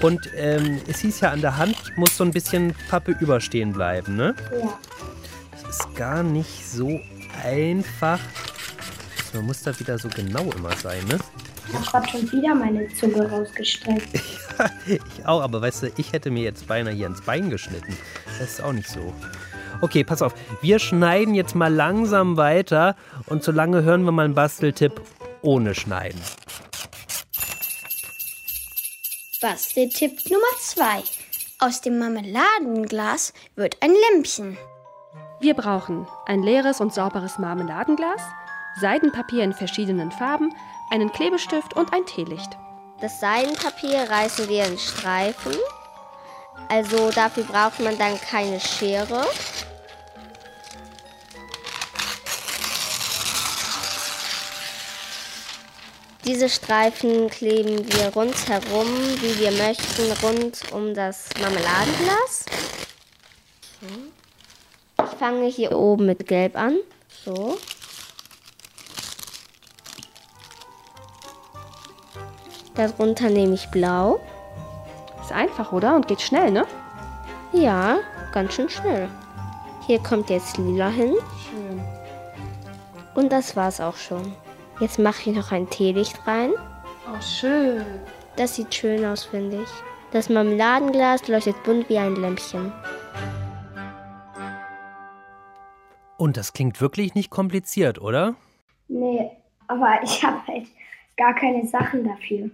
Und 0.00 0.30
ähm, 0.36 0.80
es 0.86 1.00
hieß 1.00 1.20
ja 1.22 1.30
an 1.32 1.40
der 1.40 1.56
Hand, 1.56 1.76
muss 1.96 2.16
so 2.16 2.22
ein 2.22 2.30
bisschen 2.30 2.72
Pappe 2.88 3.16
überstehen 3.20 3.72
bleiben, 3.72 4.14
ne? 4.14 4.36
Ja. 4.52 4.78
Das 5.50 5.70
ist 5.70 5.96
gar 5.96 6.22
nicht 6.22 6.68
so 6.68 7.00
einfach. 7.42 8.20
Man 9.34 9.46
muss 9.46 9.62
da 9.62 9.76
wieder 9.78 9.98
so 9.98 10.08
genau 10.08 10.44
immer 10.56 10.70
sein, 10.76 11.04
ne? 11.08 11.18
Ich 11.68 11.74
habe 11.74 11.84
gerade 11.84 12.08
schon 12.08 12.32
wieder 12.32 12.54
meine 12.54 12.88
Zunge 12.94 13.28
rausgestreckt. 13.28 14.08
ich 14.86 15.26
auch, 15.26 15.42
aber 15.42 15.60
weißt 15.60 15.84
du, 15.84 15.92
ich 15.96 16.12
hätte 16.12 16.30
mir 16.30 16.42
jetzt 16.42 16.66
beinahe 16.66 16.94
hier 16.94 17.06
ins 17.06 17.20
Bein 17.20 17.50
geschnitten. 17.50 17.96
Das 18.38 18.52
ist 18.52 18.62
auch 18.62 18.72
nicht 18.72 18.88
so. 18.88 19.12
Okay, 19.80 20.02
pass 20.02 20.22
auf. 20.22 20.34
Wir 20.60 20.78
schneiden 20.78 21.34
jetzt 21.34 21.54
mal 21.54 21.72
langsam 21.72 22.36
weiter 22.36 22.96
und 23.26 23.44
solange 23.44 23.82
hören 23.82 24.02
wir 24.04 24.12
mal 24.12 24.24
einen 24.24 24.34
Basteltipp 24.34 25.00
ohne 25.42 25.74
Schneiden. 25.74 26.20
Basteltipp 29.40 30.28
Nummer 30.30 30.44
2. 30.58 30.84
Aus 31.60 31.80
dem 31.80 31.98
Marmeladenglas 31.98 33.32
wird 33.54 33.76
ein 33.82 33.92
Lämpchen. 34.12 34.56
Wir 35.40 35.54
brauchen 35.54 36.08
ein 36.26 36.42
leeres 36.42 36.80
und 36.80 36.92
sauberes 36.92 37.38
Marmeladenglas, 37.38 38.20
Seidenpapier 38.80 39.44
in 39.44 39.52
verschiedenen 39.52 40.10
Farben, 40.10 40.52
einen 40.90 41.12
Klebestift 41.12 41.74
und 41.76 41.92
ein 41.92 42.06
Teelicht. 42.06 42.56
Das 43.00 43.20
Seidenpapier 43.20 44.10
reißen 44.10 44.48
wir 44.48 44.66
in 44.66 44.78
Streifen. 44.78 45.54
Also 46.68 47.10
dafür 47.10 47.44
braucht 47.44 47.80
man 47.80 47.96
dann 47.96 48.20
keine 48.20 48.60
Schere. 48.60 49.26
Diese 56.24 56.50
Streifen 56.50 57.30
kleben 57.30 57.90
wir 57.90 58.08
rundherum, 58.08 58.86
wie 59.20 59.38
wir 59.38 59.50
möchten, 59.52 60.12
rund 60.22 60.60
um 60.72 60.92
das 60.92 61.30
Marmeladenglas. 61.40 62.44
Ich 65.00 65.18
fange 65.18 65.46
hier 65.46 65.72
oben 65.72 66.04
mit 66.04 66.26
Gelb 66.26 66.56
an. 66.56 66.76
So. 67.24 67.56
Darunter 72.78 73.28
nehme 73.28 73.54
ich 73.54 73.68
Blau. 73.70 74.20
Ist 75.20 75.32
einfach, 75.32 75.72
oder? 75.72 75.96
Und 75.96 76.06
geht 76.06 76.20
schnell, 76.20 76.52
ne? 76.52 76.64
Ja, 77.52 77.98
ganz 78.32 78.54
schön 78.54 78.68
schnell. 78.68 79.08
Hier 79.84 79.98
kommt 79.98 80.30
jetzt 80.30 80.58
Lila 80.58 80.88
hin. 80.88 81.14
Schön. 81.50 81.82
Und 83.16 83.32
das 83.32 83.56
war's 83.56 83.80
auch 83.80 83.96
schon. 83.96 84.32
Jetzt 84.78 85.00
mache 85.00 85.28
ich 85.28 85.36
noch 85.36 85.50
ein 85.50 85.68
Teelicht 85.68 86.24
rein. 86.24 86.52
Oh, 87.12 87.20
schön. 87.20 87.84
Das 88.36 88.54
sieht 88.54 88.72
schön 88.72 89.04
aus, 89.04 89.24
finde 89.24 89.62
ich. 89.62 89.68
Das 90.12 90.28
Marmeladenglas 90.28 91.26
leuchtet 91.26 91.60
bunt 91.64 91.88
wie 91.88 91.98
ein 91.98 92.14
Lämpchen. 92.14 92.72
Und 96.16 96.36
das 96.36 96.52
klingt 96.52 96.80
wirklich 96.80 97.16
nicht 97.16 97.30
kompliziert, 97.30 98.00
oder? 98.00 98.36
Nee, 98.86 99.32
aber 99.66 99.98
ich 100.04 100.22
habe 100.22 100.46
halt 100.46 100.68
gar 101.18 101.34
keine 101.34 101.66
Sachen 101.66 102.04
dafür. 102.04 102.50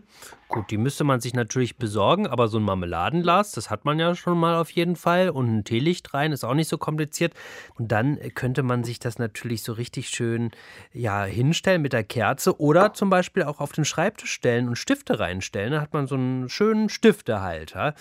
Gut, 0.49 0.71
die 0.71 0.78
müsste 0.78 1.04
man 1.04 1.21
sich 1.21 1.35
natürlich 1.35 1.76
besorgen, 1.76 2.26
aber 2.26 2.49
so 2.49 2.59
ein 2.59 2.64
Marmeladenglas, 2.64 3.52
das 3.52 3.71
hat 3.71 3.85
man 3.85 3.99
ja 3.99 4.14
schon 4.14 4.38
mal 4.38 4.56
auf 4.56 4.71
jeden 4.71 4.97
Fall. 4.97 5.30
Und 5.30 5.54
ein 5.54 5.64
Teelicht 5.64 6.14
rein 6.14 6.33
ist 6.33 6.44
auch 6.44 6.54
nicht 6.54 6.68
so 6.68 6.78
kompliziert. 6.78 7.35
Und 7.76 7.92
dann 7.92 8.18
könnte 8.35 8.62
man 8.62 8.83
sich 8.83 8.99
das 8.99 9.18
natürlich 9.18 9.62
so 9.62 9.73
richtig 9.73 10.09
schön 10.09 10.50
ja, 10.92 11.25
hinstellen 11.25 11.83
mit 11.83 11.92
der 11.92 12.04
Kerze 12.04 12.59
oder 12.61 12.94
zum 12.94 13.11
Beispiel 13.11 13.42
auch 13.42 13.61
auf 13.61 13.73
den 13.73 13.85
Schreibtisch 13.85 14.33
stellen 14.33 14.68
und 14.68 14.76
Stifte 14.76 15.18
reinstellen. 15.21 15.73
Da 15.73 15.80
hat 15.80 15.92
man 15.92 16.06
so 16.06 16.14
einen 16.14 16.49
schönen 16.49 16.88
Stiftehalter. 16.88 17.94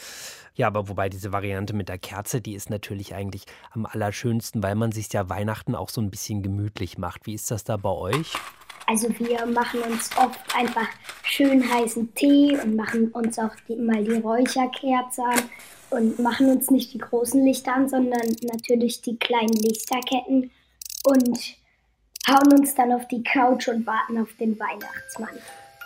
Ja, 0.56 0.68
aber 0.68 0.88
wobei 0.88 1.10
diese 1.10 1.34
Variante 1.34 1.74
mit 1.74 1.90
der 1.90 1.98
Kerze, 1.98 2.40
die 2.40 2.54
ist 2.54 2.70
natürlich 2.70 3.16
eigentlich 3.16 3.46
am 3.72 3.86
allerschönsten, 3.86 4.62
weil 4.62 4.76
man 4.76 4.92
sich 4.92 5.12
ja 5.12 5.28
Weihnachten 5.28 5.76
auch 5.76 5.90
so 5.90 6.00
ein 6.00 6.12
bisschen 6.12 6.44
gemütlich 6.44 6.98
macht. 6.98 7.26
Wie 7.26 7.34
ist 7.34 7.50
das 7.52 7.64
da 7.64 7.76
bei 7.78 7.90
euch? 7.90 8.34
Also 8.88 9.08
wir 9.20 9.46
machen 9.46 9.82
uns 9.82 10.10
oft 10.18 10.40
einfach 10.56 10.88
schön 11.24 11.64
heißen 11.72 12.14
Tee 12.16 12.58
und 12.62 12.76
machen 12.76 13.10
uns 13.10 13.40
auch 13.40 13.56
die, 13.68 13.76
mal 13.76 14.04
die 14.04 14.20
Räucherkerze 14.20 15.24
an 15.24 15.42
und 15.90 16.20
machen 16.20 16.50
uns 16.50 16.70
nicht 16.70 16.94
die 16.94 16.98
großen 16.98 17.44
Lichter 17.46 17.76
an, 17.76 17.88
sondern 17.88 18.22
natürlich 18.42 19.02
die 19.02 19.18
kleinen 19.18 19.54
Lichterketten 19.54 20.52
und 21.06 21.40
hauen 22.28 22.60
uns 22.60 22.76
dann 22.76 22.92
auf 22.92 23.08
die 23.08 23.24
Couch 23.24 23.68
und 23.68 23.86
warten 23.86 24.22
auf 24.22 24.30
den 24.40 24.60
Weihnachtsmann. 24.60 25.38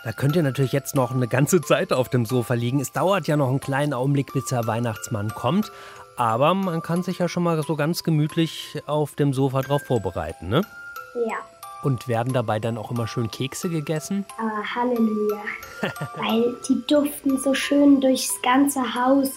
Da 0.04 0.12
könnt 0.12 0.36
ihr 0.36 0.42
natürlich 0.42 0.72
jetzt 0.72 0.94
noch 0.94 1.12
eine 1.12 1.28
ganze 1.28 1.60
Zeit 1.60 1.92
auf 1.92 2.08
dem 2.08 2.24
Sofa 2.24 2.54
liegen. 2.54 2.80
Es 2.80 2.92
dauert 2.92 3.26
ja 3.26 3.36
noch 3.36 3.48
einen 3.48 3.60
kleinen 3.60 3.92
Augenblick, 3.92 4.32
bis 4.32 4.46
der 4.46 4.66
Weihnachtsmann 4.66 5.28
kommt. 5.34 5.70
Aber 6.16 6.54
man 6.54 6.82
kann 6.82 7.02
sich 7.02 7.18
ja 7.18 7.28
schon 7.28 7.42
mal 7.42 7.62
so 7.62 7.76
ganz 7.76 8.02
gemütlich 8.02 8.80
auf 8.86 9.14
dem 9.14 9.32
Sofa 9.32 9.62
drauf 9.62 9.82
vorbereiten, 9.82 10.48
ne? 10.48 10.62
Ja, 11.14 11.38
Und 11.82 12.08
werden 12.08 12.32
dabei 12.32 12.58
dann 12.58 12.76
auch 12.76 12.90
immer 12.90 13.06
schön 13.06 13.30
Kekse 13.30 13.68
gegessen? 13.68 14.24
aber 14.36 14.74
Halleluja. 14.74 15.42
Weil 16.16 16.56
die 16.68 16.84
duften 16.86 17.38
so 17.38 17.54
schön 17.54 18.00
durchs 18.00 18.30
ganze 18.42 18.94
Haus 18.94 19.30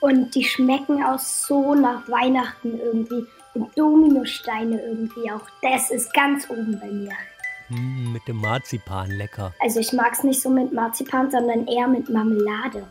und 0.00 0.34
die 0.34 0.44
schmecken 0.44 1.02
auch 1.02 1.18
so 1.18 1.74
nach 1.74 2.08
Weihnachten 2.08 2.78
irgendwie. 2.78 3.26
Und 3.54 3.76
Dominosteine 3.76 4.80
irgendwie 4.80 5.30
auch. 5.32 5.40
Das 5.62 5.90
ist 5.90 6.12
ganz 6.12 6.48
oben 6.50 6.78
bei 6.78 6.86
mir. 6.86 7.12
Mm, 7.70 8.12
mit 8.12 8.28
dem 8.28 8.36
Marzipan, 8.36 9.10
lecker. 9.10 9.52
Also 9.60 9.80
ich 9.80 9.92
mag 9.92 10.12
es 10.12 10.22
nicht 10.22 10.40
so 10.40 10.50
mit 10.50 10.72
Marzipan, 10.72 11.30
sondern 11.30 11.66
eher 11.66 11.88
mit 11.88 12.08
Marmelade. 12.10 12.86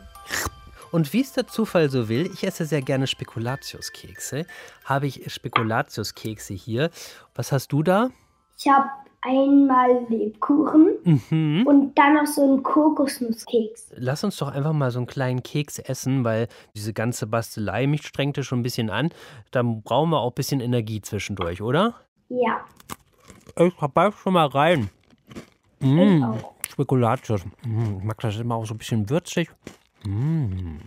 Und 0.91 1.13
wie 1.13 1.21
es 1.21 1.33
der 1.33 1.47
Zufall 1.47 1.89
so 1.89 2.09
will, 2.09 2.29
ich 2.33 2.43
esse 2.43 2.65
sehr 2.65 2.81
gerne 2.81 3.07
Spekulatiuskekse. 3.07 4.45
Habe 4.85 5.07
ich 5.07 5.31
Spekulatiuskekse 5.31 6.53
hier. 6.53 6.89
Was 7.35 7.51
hast 7.51 7.71
du 7.71 7.83
da? 7.83 8.09
Ich 8.57 8.67
habe 8.67 8.89
einmal 9.21 10.05
Lebkuchen 10.09 10.95
Mhm. 11.03 11.63
und 11.67 11.95
dann 11.97 12.15
noch 12.15 12.25
so 12.25 12.43
einen 12.43 12.63
Kokosnusskeks. 12.63 13.91
Lass 13.95 14.23
uns 14.23 14.37
doch 14.37 14.49
einfach 14.51 14.73
mal 14.73 14.89
so 14.91 14.99
einen 14.99 15.07
kleinen 15.07 15.43
Keks 15.43 15.79
essen, 15.79 16.23
weil 16.23 16.47
diese 16.75 16.93
ganze 16.93 17.27
Bastelei 17.27 17.87
mich 17.87 18.05
strengte 18.07 18.43
schon 18.43 18.59
ein 18.59 18.63
bisschen 18.63 18.89
an. 18.89 19.09
Dann 19.51 19.81
brauchen 19.81 20.09
wir 20.11 20.19
auch 20.19 20.31
ein 20.31 20.35
bisschen 20.35 20.59
Energie 20.61 21.01
zwischendurch, 21.01 21.61
oder? 21.61 21.95
Ja, 22.29 22.61
Ich 23.59 23.73
beiß 23.75 24.13
schon 24.15 24.33
mal 24.33 24.47
rein. 24.47 24.89
Mm, 25.79 26.23
auch. 26.23 26.53
Spekulatius. 26.69 27.43
Mm, 27.65 27.97
ich 27.99 28.03
mag 28.03 28.19
das 28.21 28.37
immer 28.39 28.55
auch 28.55 28.65
so 28.65 28.73
ein 28.73 28.77
bisschen 28.77 29.09
würzig. 29.09 29.49
Mm, 30.05 30.77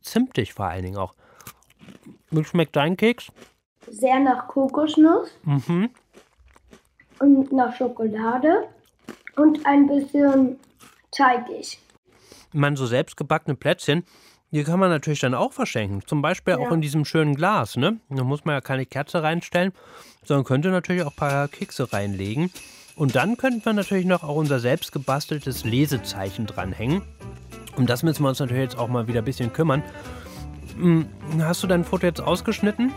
zimtig 0.00 0.54
vor 0.54 0.66
allen 0.66 0.84
Dingen 0.84 0.96
auch. 0.96 1.14
Wie 2.30 2.44
schmeckt 2.44 2.76
dein 2.76 2.96
Keks? 2.96 3.30
Sehr 3.88 4.20
nach 4.20 4.46
Kokosnuss 4.48 5.30
Mhm. 5.44 5.90
Und 7.20 7.52
nach 7.52 7.74
Schokolade 7.76 8.64
und 9.36 9.64
ein 9.64 9.86
bisschen 9.86 10.58
teigig. 11.12 11.78
Ich 12.52 12.58
meine, 12.58 12.76
so 12.76 12.86
selbstgebackene 12.86 13.54
Plätzchen, 13.56 14.04
die 14.50 14.64
kann 14.64 14.80
man 14.80 14.90
natürlich 14.90 15.20
dann 15.20 15.34
auch 15.34 15.52
verschenken. 15.52 16.02
Zum 16.06 16.22
Beispiel 16.22 16.54
auch 16.54 16.68
Ja. 16.68 16.74
in 16.74 16.80
diesem 16.80 17.04
schönen 17.04 17.36
Glas, 17.36 17.76
ne? 17.76 17.98
Da 18.08 18.24
muss 18.24 18.44
man 18.44 18.54
ja 18.56 18.60
keine 18.60 18.84
Kerze 18.84 19.22
reinstellen, 19.22 19.72
sondern 20.24 20.44
könnte 20.44 20.70
natürlich 20.70 21.02
auch 21.02 21.10
ein 21.12 21.16
paar 21.16 21.46
Kekse 21.48 21.92
reinlegen. 21.92 22.50
Und 22.96 23.14
dann 23.14 23.36
könnten 23.36 23.64
wir 23.64 23.72
natürlich 23.72 24.04
noch 24.06 24.24
auch 24.24 24.34
unser 24.34 24.58
selbst 24.58 24.90
gebasteltes 24.92 25.64
Lesezeichen 25.64 26.46
dranhängen. 26.46 27.02
Um 27.76 27.86
das 27.86 28.02
müssen 28.02 28.24
wir 28.24 28.28
uns 28.30 28.40
natürlich 28.40 28.64
jetzt 28.64 28.78
auch 28.78 28.88
mal 28.88 29.06
wieder 29.06 29.20
ein 29.22 29.24
bisschen 29.24 29.52
kümmern. 29.52 29.82
Hm, 30.76 31.06
Hast 31.40 31.62
du 31.62 31.66
dein 31.68 31.84
Foto 31.84 32.06
jetzt 32.06 32.20
ausgeschnitten? 32.20 32.92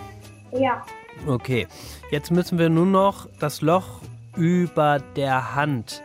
Ja, 0.52 0.84
Okay, 1.28 1.68
jetzt 2.10 2.32
müssen 2.32 2.58
wir 2.58 2.70
nur 2.70 2.88
noch 2.88 3.28
das 3.40 3.62
Loch 3.62 4.02
über 4.36 5.00
der 5.16 5.56
Hand 5.56 6.04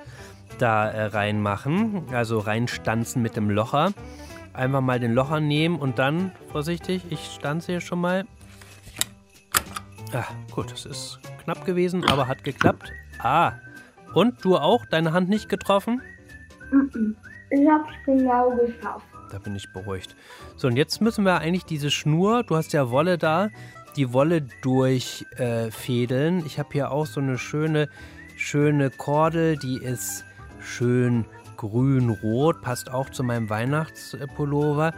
da 0.59 0.89
äh, 0.89 1.05
reinmachen, 1.07 2.05
also 2.13 2.39
reinstanzen 2.39 3.23
mit 3.23 3.37
dem 3.37 3.51
Locher. 3.51 3.93
Einfach 4.53 4.81
mal 4.81 4.99
den 4.99 5.15
Locher 5.15 5.41
nehmen 5.41 5.79
und 5.79 5.99
dann, 5.99 6.33
vorsichtig, 6.51 7.03
ich 7.11 7.21
stanze 7.21 7.73
hier 7.73 7.81
schon 7.81 8.01
mal. 8.01 8.25
Ah, 10.13 10.25
gut, 10.53 10.73
das 10.73 10.85
ist 10.85 11.21
knapp 11.45 11.65
gewesen, 11.65 12.05
aber 12.05 12.27
hat 12.27 12.43
geklappt. 12.43 12.93
Ah, 13.21 13.53
und 14.15 14.45
du 14.45 14.57
auch? 14.57 14.85
Deine 14.87 15.13
Hand 15.13 15.29
nicht 15.29 15.49
getroffen? 15.49 16.01
ich 17.51 17.69
hab's 17.69 17.93
genau 18.05 18.51
geschafft. 18.51 19.07
Da 19.31 19.39
bin 19.39 19.55
ich 19.55 19.73
beruhigt. 19.73 20.17
So, 20.57 20.69
und 20.69 20.77
jetzt 20.77 21.01
müssen 21.01 21.25
wir 21.25 21.39
eigentlich 21.39 21.65
diese 21.65 21.91
Schnur, 21.91 22.43
du 22.43 22.57
hast 22.57 22.73
ja 22.73 22.91
Wolle 22.91 23.19
da, 23.19 23.51
die 23.97 24.13
Wolle 24.13 24.43
durchfädeln. 24.63 26.41
Äh, 26.41 26.47
ich 26.47 26.59
habe 26.59 26.71
hier 26.73 26.91
auch 26.91 27.07
so 27.07 27.21
eine 27.21 27.39
schöne, 27.39 27.89
schöne 28.39 28.91
Kordel, 28.91 29.57
die 29.57 29.79
ist 29.79 30.25
schön 30.61 31.27
grün-rot, 31.57 32.63
passt 32.63 32.91
auch 32.91 33.11
zu 33.11 33.25
meinem 33.25 33.51
Weihnachtspullover. 33.51 34.95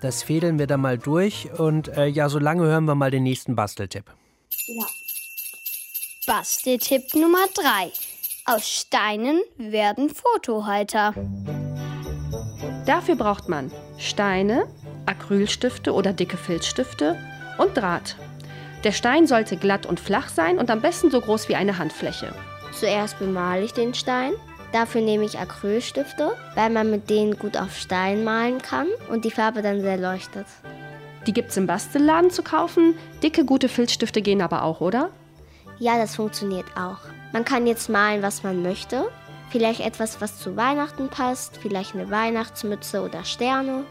Das 0.00 0.22
fädeln 0.22 0.58
wir 0.58 0.66
da 0.66 0.76
mal 0.76 0.96
durch 0.96 1.50
und 1.58 1.88
äh, 1.88 2.06
ja, 2.06 2.28
so 2.28 2.38
lange 2.38 2.64
hören 2.64 2.86
wir 2.86 2.94
mal 2.94 3.10
den 3.10 3.24
nächsten 3.24 3.54
Basteltipp. 3.54 4.04
Ja. 4.66 4.86
Basteltipp 6.26 7.14
Nummer 7.14 7.46
3. 7.54 7.92
Aus 8.46 8.68
Steinen 8.68 9.40
werden 9.56 10.10
Fotohalter. 10.10 11.14
Dafür 12.86 13.16
braucht 13.16 13.48
man 13.48 13.70
Steine, 13.98 14.66
Acrylstifte 15.06 15.92
oder 15.92 16.12
dicke 16.12 16.36
Filzstifte 16.36 17.16
und 17.58 17.76
Draht. 17.76 18.16
Der 18.84 18.92
Stein 18.92 19.26
sollte 19.26 19.56
glatt 19.56 19.84
und 19.84 20.00
flach 20.00 20.28
sein 20.28 20.58
und 20.58 20.70
am 20.70 20.80
besten 20.80 21.10
so 21.10 21.20
groß 21.20 21.48
wie 21.48 21.56
eine 21.56 21.78
Handfläche. 21.78 22.32
Zuerst 22.78 23.18
bemale 23.18 23.64
ich 23.64 23.72
den 23.72 23.92
Stein. 23.92 24.34
Dafür 24.72 25.00
nehme 25.00 25.24
ich 25.24 25.36
Acrylstifte, 25.36 26.36
weil 26.54 26.70
man 26.70 26.90
mit 26.90 27.10
denen 27.10 27.36
gut 27.36 27.56
auf 27.56 27.76
Stein 27.76 28.22
malen 28.22 28.62
kann 28.62 28.86
und 29.10 29.24
die 29.24 29.32
Farbe 29.32 29.62
dann 29.62 29.80
sehr 29.80 29.96
leuchtet. 29.96 30.46
Die 31.26 31.32
gibt's 31.32 31.56
im 31.56 31.66
Bastelladen 31.66 32.30
zu 32.30 32.44
kaufen. 32.44 32.94
Dicke, 33.20 33.44
gute 33.44 33.68
Filzstifte 33.68 34.22
gehen 34.22 34.40
aber 34.40 34.62
auch, 34.62 34.80
oder? 34.80 35.10
Ja, 35.80 35.96
das 35.96 36.14
funktioniert 36.14 36.66
auch. 36.76 37.00
Man 37.32 37.44
kann 37.44 37.66
jetzt 37.66 37.88
malen, 37.88 38.22
was 38.22 38.44
man 38.44 38.62
möchte. 38.62 39.10
Vielleicht 39.50 39.80
etwas, 39.80 40.20
was 40.20 40.38
zu 40.38 40.56
Weihnachten 40.56 41.08
passt, 41.08 41.56
vielleicht 41.56 41.94
eine 41.94 42.10
Weihnachtsmütze 42.10 43.02
oder 43.02 43.24
Sterne. 43.24 43.84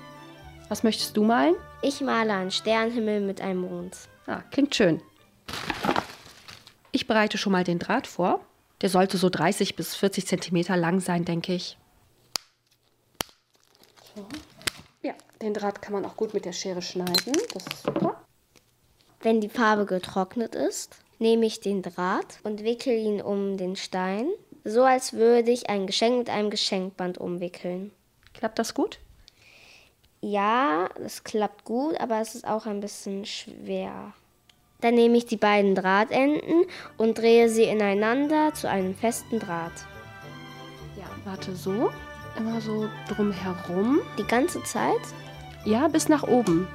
Was 0.70 0.84
möchtest 0.84 1.17
du 1.17 1.25
malen? 1.25 1.56
Ich 1.82 2.00
male 2.00 2.34
einen 2.34 2.51
Sternenhimmel 2.51 3.20
mit 3.20 3.41
einem 3.41 3.62
Mond. 3.62 3.98
Ah, 4.27 4.44
klingt 4.51 4.75
schön. 4.75 5.01
Ich 6.94 7.06
bereite 7.06 7.38
schon 7.38 7.51
mal 7.51 7.65
den 7.65 7.79
Draht 7.79 8.08
vor. 8.08 8.39
Der 8.82 8.90
sollte 8.90 9.18
so 9.18 9.30
30 9.30 9.76
bis 9.76 9.96
40 9.96 10.28
Zentimeter 10.28 10.78
lang 10.78 11.00
sein, 11.00 11.26
denke 11.26 11.54
ich. 11.54 11.78
So. 14.16 14.28
Ja, 15.02 15.14
den 15.42 15.54
Draht 15.54 15.82
kann 15.82 15.94
man 15.94 16.06
auch 16.06 16.16
gut 16.16 16.34
mit 16.34 16.46
der 16.46 16.54
Schere 16.54 16.82
schneiden. 16.82 17.34
Das 17.54 17.66
ist 17.68 17.84
super. 17.84 18.22
Wenn 19.22 19.42
die 19.42 19.50
Farbe 19.50 19.86
getrocknet 19.86 20.54
ist, 20.54 20.96
nehme 21.20 21.46
ich 21.46 21.60
den 21.60 21.82
Draht 21.82 22.40
und 22.44 22.64
wickel 22.64 22.94
ihn 22.94 23.22
um 23.22 23.58
den 23.58 23.76
Stein, 23.76 24.30
so 24.64 24.84
als 24.84 25.14
würde 25.14 25.52
ich 25.52 25.70
ein 25.70 25.88
Geschenk 25.88 26.18
mit 26.18 26.30
einem 26.30 26.50
Geschenkband 26.50 27.18
umwickeln. 27.18 27.92
Klappt 28.34 28.60
das 28.60 28.74
gut? 28.74 29.00
Ja, 30.22 30.90
es 31.04 31.24
klappt 31.24 31.64
gut, 31.64 32.00
aber 32.00 32.22
es 32.22 32.36
ist 32.36 32.46
auch 32.46 32.66
ein 32.66 32.80
bisschen 32.80 33.26
schwer. 33.26 34.14
Dann 34.82 34.94
nehme 34.94 35.18
ich 35.18 35.26
die 35.26 35.38
beiden 35.38 35.74
Drahtenden 35.74 36.66
und 36.98 37.18
drehe 37.18 37.50
sie 37.50 37.64
ineinander 37.64 38.54
zu 38.54 38.70
einem 38.70 38.94
festen 38.94 39.40
Draht. 39.40 39.72
Ja, 40.96 41.06
warte 41.26 41.56
so. 41.56 41.90
Immer 42.38 42.62
so 42.62 42.88
drumherum. 43.10 44.00
Die 44.20 44.28
ganze 44.28 44.64
Zeit? 44.64 45.02
Ja, 45.66 45.88
bis 45.88 46.08
nach 46.08 46.24
oben. 46.24 46.68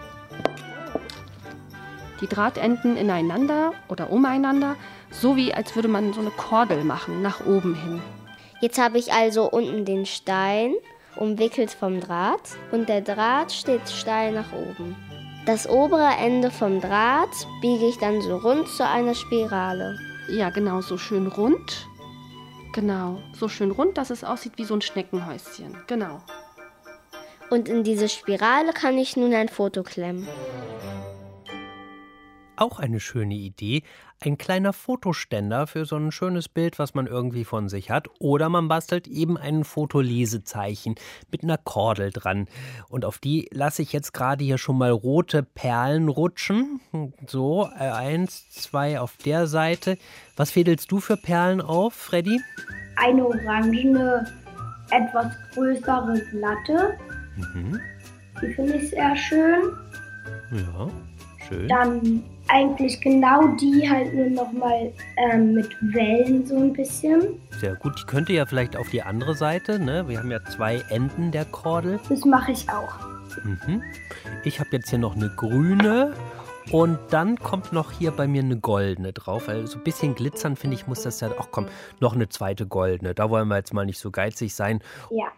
Die 2.21 2.27
Drahtenden 2.27 2.97
ineinander 2.97 3.73
oder 3.89 4.11
umeinander, 4.11 4.77
so 5.11 5.37
wie 5.37 5.55
als 5.55 5.75
würde 5.77 5.89
man 5.89 6.13
so 6.13 6.21
eine 6.21 6.31
Kordel 6.31 6.83
machen, 6.85 7.23
nach 7.23 7.47
oben 7.47 7.75
hin. 7.75 8.03
Jetzt 8.61 8.81
habe 8.81 8.99
ich 8.99 9.13
also 9.13 9.49
unten 9.51 9.85
den 9.85 10.07
Stein 10.07 10.75
umwickelt 11.17 11.71
vom 11.71 12.01
Draht 12.01 12.51
und 12.71 12.89
der 12.89 13.01
Draht 13.01 13.53
steht 13.53 13.89
steil 13.89 14.33
nach 14.33 14.53
oben. 14.53 14.97
Das 15.45 15.69
obere 15.69 16.09
Ende 16.21 16.53
vom 16.53 16.81
Draht 16.81 17.49
biege 17.61 17.89
ich 17.89 17.99
dann 17.99 18.21
so 18.21 18.37
rund 18.37 18.69
zu 18.69 18.87
einer 18.87 19.15
Spirale. 19.15 19.99
Ja, 20.29 20.51
genau, 20.51 20.83
so 20.83 20.97
schön 20.97 21.27
rund. 21.27 21.89
Genau, 22.73 23.19
so 23.35 23.49
schön 23.49 23.73
rund, 23.73 23.99
dass 23.99 24.11
es 24.11 24.23
aussieht 24.23 24.53
wie 24.57 24.65
so 24.65 24.75
ein 24.75 24.83
Schneckenhäuschen. 24.83 25.77
Genau. 25.89 26.21
Und 27.51 27.69
in 27.69 27.83
diese 27.83 28.09
Spirale 28.09 28.73
kann 28.73 28.97
ich 28.97 29.17
nun 29.17 29.35
ein 29.35 29.49
Foto 29.49 29.83
klemmen. 29.83 30.29
Auch 32.57 32.79
eine 32.79 33.01
schöne 33.01 33.35
Idee, 33.35 33.83
ein 34.21 34.39
kleiner 34.39 34.73
Fotoständer 34.73 35.67
für 35.67 35.85
so 35.85 35.97
ein 35.97 36.13
schönes 36.13 36.49
Bild, 36.49 36.79
was 36.79 36.95
man 36.95 37.07
irgendwie 37.07 37.45
von 37.45 37.69
sich 37.69 37.91
hat. 37.91 38.09
Oder 38.21 38.49
man 38.49 38.69
bastelt 38.69 39.09
eben 39.09 39.37
ein 39.37 39.65
Fotolesezeichen 39.65 40.95
mit 41.31 41.43
einer 41.43 41.59
Kordel 41.59 42.11
dran. 42.11 42.47
Und 42.89 43.05
auf 43.05 43.19
die 43.19 43.49
lasse 43.53 43.83
ich 43.83 43.93
jetzt 43.93 44.13
gerade 44.13 44.45
hier 44.45 44.59
schon 44.59 44.79
mal 44.79 44.91
rote 44.91 45.43
Perlen 45.43 46.09
rutschen. 46.09 46.81
So, 47.27 47.69
äh, 47.79 47.91
eins, 47.91 48.51
zwei 48.51 49.01
auf 49.01 49.17
der 49.17 49.47
Seite. 49.47 49.97
Was 50.37 50.51
fädelst 50.51 50.93
du 50.93 51.01
für 51.01 51.17
Perlen 51.17 51.61
auf, 51.61 51.95
Freddy? 51.95 52.41
Eine 52.97 53.27
orangene, 53.27 54.27
etwas 54.91 55.33
größere 55.55 56.21
Glatte. 56.31 56.99
Mhm. 57.37 57.81
Die 58.41 58.53
finde 58.55 58.75
ich 58.75 58.91
sehr 58.91 59.17
schön. 59.17 59.63
Ja, 60.53 60.91
schön. 61.49 61.69
Dann 61.69 62.23
eigentlich 62.53 63.01
genau 63.01 63.47
die 63.57 63.89
halt 63.89 64.15
nur 64.15 64.27
nochmal 64.27 64.93
ähm, 65.17 65.55
mit 65.55 65.71
Wellen 65.81 66.47
so 66.47 66.57
ein 66.57 66.73
bisschen. 66.73 67.41
Sehr 67.59 67.75
gut. 67.77 67.99
Die 67.99 68.05
könnte 68.05 68.33
ja 68.35 68.45
vielleicht 68.45 68.77
auf 68.77 68.91
die 68.91 69.03
andere 69.03 69.35
Seite, 69.35 69.79
ne? 69.79 70.07
Wir 70.07 70.19
haben 70.19 70.31
ja 70.31 70.45
zwei 70.45 70.83
Enden 70.91 71.31
der 71.31 71.47
Kordel. 71.47 71.99
Das 72.09 72.25
mache 72.25 72.53
ich 72.53 72.69
auch. 72.69 72.95
Mhm. 73.43 73.83
Ich 74.45 74.61
habe 74.61 74.69
jetzt 74.73 74.91
hier 74.91 74.99
noch 74.99 75.17
eine 75.17 75.31
grüne 75.31 76.15
und 76.71 76.99
dann 77.11 77.39
kommt 77.39 77.73
noch 77.73 77.91
hier 77.91 78.11
bei 78.11 78.29
mir 78.29 78.43
eine 78.43 78.59
goldene 78.59 79.13
drauf. 79.15 79.49
Weil 79.49 79.67
so 79.67 79.79
ein 79.79 79.85
bisschen 79.85 80.15
glitzern, 80.15 80.57
finde 80.57 80.77
ich, 80.77 80.87
muss 80.87 81.03
das 81.03 81.21
ja. 81.21 81.31
Ach 81.39 81.49
komm, 81.51 81.67
noch 82.01 82.15
eine 82.15 82.29
zweite 82.29 82.67
goldene. 82.67 83.15
Da 83.15 83.31
wollen 83.31 83.49
wir 83.49 83.57
jetzt 83.57 83.73
mal 83.73 83.87
nicht 83.87 83.99
so 83.99 84.11
geizig 84.11 84.55
sein. 84.55 84.81
Ja. 85.11 85.29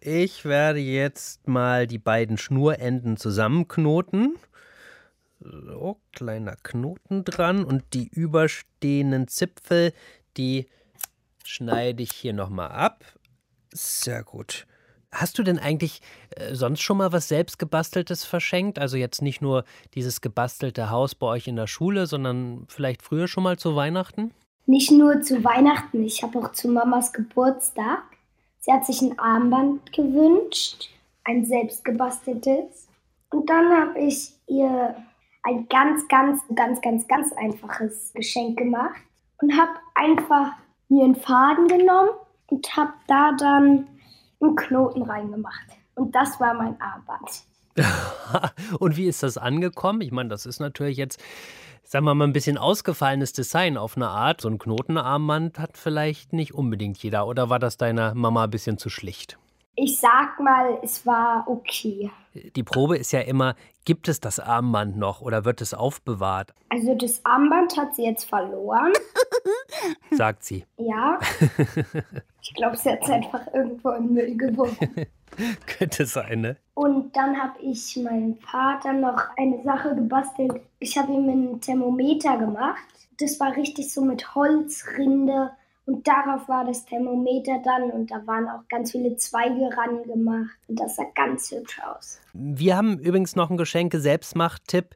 Ich 0.00 0.44
werde 0.44 0.78
jetzt 0.78 1.48
mal 1.48 1.88
die 1.88 1.98
beiden 1.98 2.36
Schnurenden 2.36 3.16
zusammenknoten. 3.16 4.36
So, 5.44 6.00
kleiner 6.12 6.56
Knoten 6.62 7.24
dran 7.24 7.64
und 7.64 7.84
die 7.92 8.08
überstehenden 8.08 9.28
Zipfel, 9.28 9.92
die 10.38 10.66
schneide 11.44 12.02
ich 12.02 12.12
hier 12.12 12.32
nochmal 12.32 12.70
ab. 12.70 13.04
Sehr 13.70 14.24
gut. 14.24 14.66
Hast 15.12 15.38
du 15.38 15.42
denn 15.42 15.58
eigentlich 15.58 16.00
äh, 16.30 16.54
sonst 16.54 16.80
schon 16.80 16.96
mal 16.96 17.12
was 17.12 17.28
selbst 17.28 17.58
gebasteltes 17.58 18.24
verschenkt? 18.24 18.78
Also 18.78 18.96
jetzt 18.96 19.20
nicht 19.20 19.42
nur 19.42 19.64
dieses 19.94 20.22
gebastelte 20.22 20.90
Haus 20.90 21.14
bei 21.14 21.26
euch 21.26 21.46
in 21.46 21.56
der 21.56 21.66
Schule, 21.66 22.06
sondern 22.06 22.64
vielleicht 22.68 23.02
früher 23.02 23.28
schon 23.28 23.44
mal 23.44 23.58
zu 23.58 23.76
Weihnachten? 23.76 24.32
Nicht 24.64 24.90
nur 24.90 25.20
zu 25.20 25.44
Weihnachten, 25.44 26.02
ich 26.04 26.22
habe 26.22 26.38
auch 26.38 26.52
zu 26.52 26.68
Mamas 26.68 27.12
Geburtstag. 27.12 28.02
Sie 28.60 28.72
hat 28.72 28.86
sich 28.86 29.02
ein 29.02 29.18
Armband 29.18 29.92
gewünscht, 29.92 30.88
ein 31.22 31.44
selbst 31.44 31.84
gebasteltes. 31.84 32.88
Und 33.30 33.50
dann 33.50 33.70
habe 33.70 33.98
ich 33.98 34.32
ihr 34.46 34.96
ein 35.44 35.68
ganz, 35.68 36.08
ganz, 36.08 36.40
ganz, 36.54 36.80
ganz, 36.80 37.06
ganz 37.06 37.32
einfaches 37.32 38.12
Geschenk 38.14 38.58
gemacht 38.58 39.00
und 39.40 39.52
habe 39.52 39.72
einfach 39.94 40.52
mir 40.88 41.04
einen 41.04 41.14
Faden 41.14 41.68
genommen 41.68 42.10
und 42.46 42.76
habe 42.76 42.92
da 43.06 43.32
dann 43.38 43.86
einen 44.40 44.56
Knoten 44.56 45.02
reingemacht. 45.02 45.66
Und 45.94 46.14
das 46.14 46.40
war 46.40 46.54
mein 46.54 46.80
Armband. 46.80 47.44
und 48.78 48.96
wie 48.96 49.06
ist 49.06 49.22
das 49.22 49.36
angekommen? 49.36 50.00
Ich 50.00 50.12
meine, 50.12 50.28
das 50.28 50.46
ist 50.46 50.60
natürlich 50.60 50.96
jetzt, 50.96 51.22
sagen 51.82 52.04
wir 52.06 52.14
mal, 52.14 52.26
ein 52.26 52.32
bisschen 52.32 52.56
ausgefallenes 52.56 53.32
Design 53.32 53.76
auf 53.76 53.96
eine 53.96 54.08
Art. 54.08 54.40
So 54.40 54.48
ein 54.48 54.58
Knotenarmband 54.58 55.58
hat 55.58 55.76
vielleicht 55.76 56.32
nicht 56.32 56.54
unbedingt 56.54 56.98
jeder. 57.02 57.26
Oder 57.26 57.50
war 57.50 57.58
das 57.58 57.76
deiner 57.76 58.14
Mama 58.14 58.44
ein 58.44 58.50
bisschen 58.50 58.78
zu 58.78 58.88
schlicht? 58.88 59.38
Ich 59.76 59.98
sag 59.98 60.38
mal, 60.38 60.78
es 60.82 61.04
war 61.04 61.44
okay. 61.48 62.10
Die 62.54 62.62
Probe 62.62 62.96
ist 62.96 63.12
ja 63.12 63.20
immer, 63.20 63.56
gibt 63.84 64.08
es 64.08 64.20
das 64.20 64.38
Armband 64.38 64.96
noch 64.96 65.20
oder 65.20 65.44
wird 65.44 65.60
es 65.60 65.74
aufbewahrt? 65.74 66.54
Also 66.68 66.94
das 66.94 67.24
Armband 67.24 67.76
hat 67.76 67.94
sie 67.94 68.04
jetzt 68.04 68.24
verloren. 68.24 68.92
Sagt 70.10 70.44
sie. 70.44 70.64
Ja. 70.76 71.18
Ich 72.46 72.52
glaube, 72.52 72.76
sie 72.76 72.90
hat 72.90 73.02
es 73.02 73.08
einfach 73.08 73.46
irgendwo 73.54 73.88
im 73.92 74.12
Müll 74.12 74.36
geworfen. 74.36 75.06
Könnte 75.66 76.04
sein, 76.04 76.42
ne? 76.42 76.56
Und 76.74 77.16
dann 77.16 77.42
habe 77.42 77.58
ich 77.62 77.96
meinem 77.96 78.36
Vater 78.36 78.92
noch 78.92 79.18
eine 79.38 79.62
Sache 79.64 79.94
gebastelt. 79.94 80.60
Ich 80.78 80.98
habe 80.98 81.10
ihm 81.10 81.26
ein 81.26 81.60
Thermometer 81.62 82.36
gemacht. 82.36 82.84
Das 83.18 83.40
war 83.40 83.56
richtig 83.56 83.94
so 83.94 84.02
mit 84.02 84.34
Holzrinde 84.34 85.52
und 85.86 86.08
darauf 86.08 86.48
war 86.48 86.64
das 86.64 86.86
Thermometer 86.86 87.60
dann 87.62 87.90
und 87.90 88.10
da 88.10 88.26
waren 88.26 88.48
auch 88.48 88.66
ganz 88.70 88.92
viele 88.92 89.16
Zweige 89.16 89.68
ran 89.76 90.02
gemacht. 90.04 90.56
Und 90.66 90.80
das 90.80 90.96
sah 90.96 91.04
ganz 91.14 91.50
hübsch 91.50 91.78
aus. 91.80 92.20
Wir 92.32 92.76
haben 92.76 92.98
übrigens 92.98 93.36
noch 93.36 93.50
einen 93.50 93.58
Geschenke-Selbstmacht-Tipp. 93.58 94.94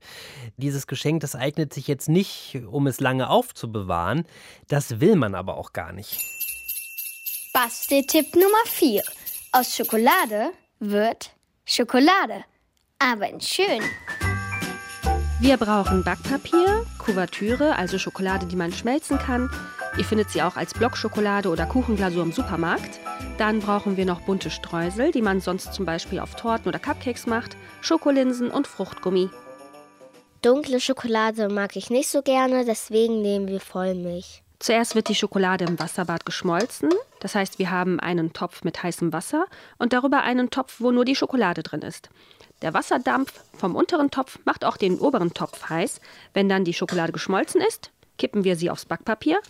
Dieses 0.57 0.87
Geschenk, 0.87 1.21
das 1.21 1.35
eignet 1.37 1.75
sich 1.75 1.89
jetzt 1.89 2.09
nicht, 2.09 2.59
um 2.71 2.87
es 2.87 3.01
lange 3.01 3.29
aufzubewahren. 3.29 4.25
Das 4.69 5.01
will 5.01 5.17
man 5.17 5.35
aber 5.35 5.59
auch 5.59 5.75
gar 5.75 5.93
nicht. 5.93 6.25
Basteltipp 7.53 8.35
Nummer 8.35 8.65
4. 8.65 9.03
Aus 9.53 9.77
Schokolade 9.77 10.53
wird 10.79 11.33
Schokolade. 11.67 12.45
Aber 12.99 13.29
in 13.29 13.41
schön. 13.43 13.83
Wir 15.41 15.57
brauchen 15.57 16.03
Backpapier, 16.03 16.87
Kuvertüre, 16.99 17.77
also 17.77 17.99
Schokolade, 17.99 18.47
die 18.47 18.57
man 18.57 18.73
schmelzen 18.73 19.19
kann. 19.19 19.51
Ihr 19.97 20.05
findet 20.05 20.31
sie 20.31 20.43
auch 20.43 20.57
als 20.57 20.75
Blockschokolade 20.75 21.49
oder 21.49 21.67
Kuchenglasur 21.67 22.23
im 22.23 22.33
Supermarkt. 22.33 23.01
Dann 23.39 23.61
brauchen 23.61 23.97
wir 23.97 24.05
noch 24.05 24.21
bunte 24.21 24.51
Streusel, 24.51 25.11
die 25.11 25.23
man 25.23 25.41
sonst 25.41 25.73
zum 25.73 25.87
Beispiel 25.87 26.21
auf 26.21 26.37
Torten 26.37 26.69
oder 26.69 26.79
Cupcakes 26.79 27.27
macht, 27.27 27.57
Schokolinsen 27.81 28.51
und 28.51 28.67
Fruchtgummi. 28.67 29.31
Dunkle 30.43 30.81
Schokolade 30.81 31.49
mag 31.49 31.75
ich 31.75 31.91
nicht 31.91 32.09
so 32.09 32.23
gerne, 32.23 32.65
deswegen 32.65 33.23
nehmen 33.23 33.49
wir 33.49 33.61
Vollmilch. 33.61 34.43
Zuerst 34.61 34.95
wird 34.95 35.09
die 35.09 35.15
Schokolade 35.15 35.65
im 35.65 35.79
Wasserbad 35.79 36.27
geschmolzen. 36.27 36.91
Das 37.21 37.35
heißt, 37.35 37.59
wir 37.59 37.71
haben 37.71 38.01
einen 38.01 38.33
Topf 38.33 38.65
mit 38.65 38.83
heißem 38.83 39.13
Wasser 39.13 39.47
und 39.79 39.93
darüber 39.93 40.23
einen 40.23 40.51
Topf, 40.51 40.77
wo 40.79 40.91
nur 40.91 41.05
die 41.05 41.17
Schokolade 41.17 41.63
drin 41.63 41.83
ist. 41.83 42.11
Der 42.63 42.75
Wasserdampf 42.75 43.33
vom 43.57 43.77
unteren 43.77 44.11
Topf 44.11 44.39
macht 44.45 44.65
auch 44.65 44.77
den 44.77 44.99
oberen 44.99 45.33
Topf 45.33 45.69
heiß. 45.69 46.01
Wenn 46.35 46.49
dann 46.49 46.65
die 46.65 46.75
Schokolade 46.75 47.13
geschmolzen 47.13 47.61
ist, 47.61 47.93
kippen 48.19 48.45
wir 48.45 48.57
sie 48.57 48.71
aufs 48.71 48.85
Backpapier. 48.85 49.41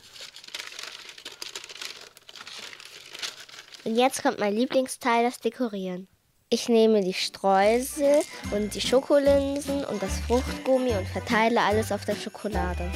Und 3.85 3.97
jetzt 3.97 4.23
kommt 4.23 4.39
mein 4.39 4.55
Lieblingsteil, 4.55 5.25
das 5.25 5.41
Dekorieren. 5.41 6.09
Ich 6.51 6.69
nehme 6.69 7.03
die 7.03 7.15
Streusel 7.15 8.21
und 8.53 8.75
die 8.75 8.81
Schokolinsen 8.81 9.85
und 9.85 10.03
das 10.03 10.19
Fruchtgummi 10.21 10.93
und 10.93 11.07
verteile 11.09 11.61
alles 11.61 11.93
auf 11.93 12.05
der 12.05 12.15
Schokolade. 12.15 12.91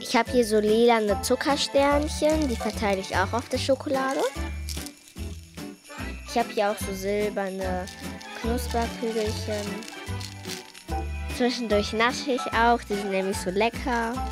Ich 0.00 0.16
habe 0.16 0.30
hier 0.30 0.44
so 0.44 0.58
lilane 0.58 1.20
Zuckersternchen, 1.22 2.48
die 2.48 2.56
verteile 2.56 3.00
ich 3.00 3.14
auch 3.16 3.32
auf 3.32 3.48
der 3.48 3.58
Schokolade. 3.58 4.20
Ich 6.26 6.36
habe 6.38 6.48
hier 6.52 6.70
auch 6.70 6.78
so 6.78 6.92
silberne 6.94 7.86
Knusperkügelchen. 8.40 9.97
Zwischendurch 11.38 11.92
nasche 11.92 12.32
ich 12.32 12.52
auch, 12.52 12.82
die 12.82 12.94
sind 12.94 13.12
nämlich 13.12 13.36
so 13.36 13.50
lecker. 13.50 14.12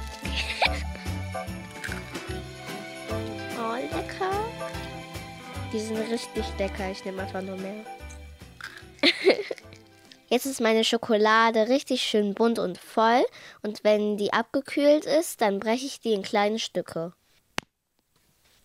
oh, 3.57 3.75
lecker. 3.75 4.33
Die 5.73 5.79
sind 5.79 5.99
richtig 6.11 6.45
lecker, 6.59 6.91
ich 6.91 7.05
nehme 7.05 7.23
einfach 7.23 7.43
nur 7.43 7.59
mehr. 7.59 7.85
Jetzt 10.29 10.47
ist 10.47 10.61
meine 10.61 10.83
Schokolade 10.83 11.69
richtig 11.69 12.03
schön 12.03 12.35
bunt 12.35 12.59
und 12.59 12.77
voll 12.77 13.25
und 13.63 13.85
wenn 13.85 14.17
die 14.17 14.33
abgekühlt 14.33 15.05
ist, 15.05 15.41
dann 15.41 15.61
breche 15.61 15.87
ich 15.87 16.01
die 16.01 16.13
in 16.13 16.23
kleine 16.23 16.59
Stücke. 16.59 17.13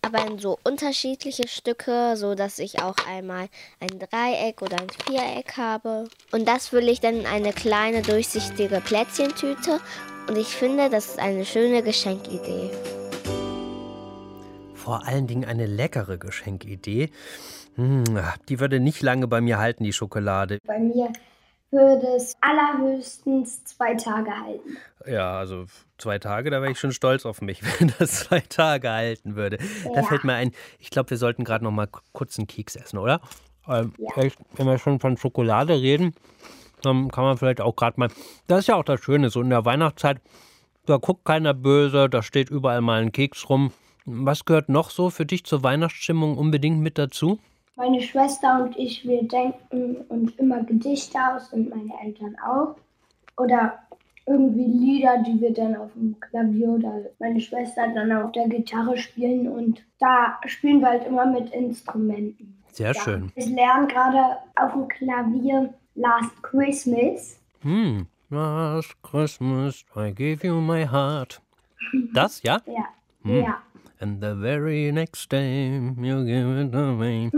Aber 0.02 0.26
in 0.26 0.38
so 0.38 0.58
unterschiedliche 0.64 1.46
Stücke, 1.48 2.16
so 2.16 2.34
dass 2.34 2.58
ich 2.58 2.82
auch 2.82 2.96
einmal 3.08 3.48
ein 3.80 3.98
Dreieck 3.98 4.60
oder 4.60 4.78
ein 4.80 4.90
Viereck 4.90 5.56
habe. 5.56 6.08
Und 6.32 6.46
das 6.46 6.68
fülle 6.68 6.90
ich 6.90 7.00
dann 7.00 7.20
in 7.20 7.26
eine 7.26 7.52
kleine 7.52 8.02
durchsichtige 8.02 8.80
Plätzchentüte 8.80 9.80
und 10.28 10.36
ich 10.36 10.48
finde, 10.48 10.90
das 10.90 11.06
ist 11.06 11.18
eine 11.18 11.44
schöne 11.44 11.82
Geschenkidee. 11.82 12.70
Vor 14.74 15.06
allen 15.06 15.28
Dingen 15.28 15.44
eine 15.44 15.66
leckere 15.66 16.18
Geschenkidee. 16.18 17.10
Hm, 17.76 18.04
die 18.48 18.60
würde 18.60 18.80
nicht 18.80 19.02
lange 19.02 19.28
bei 19.28 19.40
mir 19.40 19.58
halten, 19.58 19.84
die 19.84 19.92
Schokolade. 19.92 20.58
Bei 20.66 20.78
mir 20.78 21.12
würde 21.70 22.06
es 22.16 22.36
allerhöchstens 22.40 23.64
zwei 23.64 23.94
Tage 23.94 24.30
halten. 24.30 24.76
Ja, 25.06 25.38
also 25.38 25.66
zwei 26.02 26.18
Tage, 26.18 26.50
da 26.50 26.60
wäre 26.60 26.72
ich 26.72 26.78
schon 26.78 26.92
stolz 26.92 27.24
auf 27.24 27.40
mich, 27.40 27.62
wenn 27.80 27.92
das 27.98 28.24
zwei 28.24 28.40
Tage 28.40 28.90
halten 28.90 29.36
würde. 29.36 29.58
Ja. 29.84 29.92
Da 29.94 30.02
fällt 30.02 30.24
mir 30.24 30.34
ein, 30.34 30.52
ich 30.78 30.90
glaube, 30.90 31.10
wir 31.10 31.16
sollten 31.16 31.44
gerade 31.44 31.64
noch 31.64 31.70
mal 31.70 31.88
kurz 32.12 32.38
einen 32.38 32.46
Keks 32.46 32.76
essen, 32.76 32.98
oder? 32.98 33.20
Ähm, 33.68 33.92
ja. 33.98 34.30
Wenn 34.54 34.66
wir 34.66 34.78
schon 34.78 35.00
von 35.00 35.16
Schokolade 35.16 35.74
reden, 35.74 36.14
dann 36.82 37.10
kann 37.10 37.24
man 37.24 37.38
vielleicht 37.38 37.60
auch 37.60 37.76
gerade 37.76 37.98
mal. 37.98 38.08
Das 38.48 38.60
ist 38.60 38.66
ja 38.66 38.74
auch 38.74 38.84
das 38.84 39.00
Schöne, 39.00 39.30
so 39.30 39.40
in 39.40 39.50
der 39.50 39.64
Weihnachtszeit, 39.64 40.20
da 40.86 40.96
guckt 40.96 41.24
keiner 41.24 41.54
böse, 41.54 42.08
da 42.08 42.22
steht 42.22 42.50
überall 42.50 42.80
mal 42.80 43.00
ein 43.00 43.12
Keks 43.12 43.48
rum. 43.48 43.72
Was 44.04 44.44
gehört 44.44 44.68
noch 44.68 44.90
so 44.90 45.10
für 45.10 45.24
dich 45.24 45.44
zur 45.44 45.62
Weihnachtsstimmung 45.62 46.36
unbedingt 46.36 46.80
mit 46.80 46.98
dazu? 46.98 47.38
Meine 47.76 48.02
Schwester 48.02 48.64
und 48.64 48.76
ich, 48.76 49.06
wir 49.06 49.22
denken 49.22 49.96
uns 50.08 50.34
immer 50.36 50.62
Gedichte 50.64 51.18
aus 51.18 51.52
und 51.52 51.70
meine 51.70 51.92
Eltern 52.04 52.36
auch. 52.44 52.74
Oder 53.36 53.78
irgendwie 54.26 54.64
Lieder, 54.64 55.22
die 55.26 55.40
wir 55.40 55.52
dann 55.52 55.76
auf 55.76 55.92
dem 55.94 56.18
Klavier 56.20 56.68
oder 56.70 57.02
meine 57.18 57.40
Schwester 57.40 57.88
dann 57.94 58.12
auf 58.12 58.32
der 58.32 58.48
Gitarre 58.48 58.96
spielen. 58.96 59.48
Und 59.48 59.84
da 59.98 60.38
spielen 60.46 60.80
wir 60.80 60.88
halt 60.88 61.06
immer 61.06 61.26
mit 61.26 61.50
Instrumenten. 61.50 62.62
Sehr 62.72 62.92
ja. 62.92 62.94
schön. 62.94 63.32
Ich 63.34 63.46
lerne 63.46 63.86
gerade 63.86 64.38
auf 64.56 64.72
dem 64.72 64.88
Klavier 64.88 65.74
Last 65.94 66.42
Christmas. 66.42 67.38
Hm. 67.60 68.06
Last 68.30 68.94
Christmas, 69.02 69.84
I 69.94 70.10
gave 70.10 70.46
you 70.46 70.60
my 70.60 70.86
heart. 70.86 71.40
Das, 72.14 72.42
ja? 72.42 72.60
Ja. 72.66 72.88
Hm. 73.24 73.42
Ja. 73.44 73.62
And 74.00 74.20
the 74.20 74.34
very 74.34 74.90
next 74.90 75.30
day 75.30 75.76
you 75.76 76.24
give 76.24 76.60
it 76.60 76.74
away. 76.74 77.30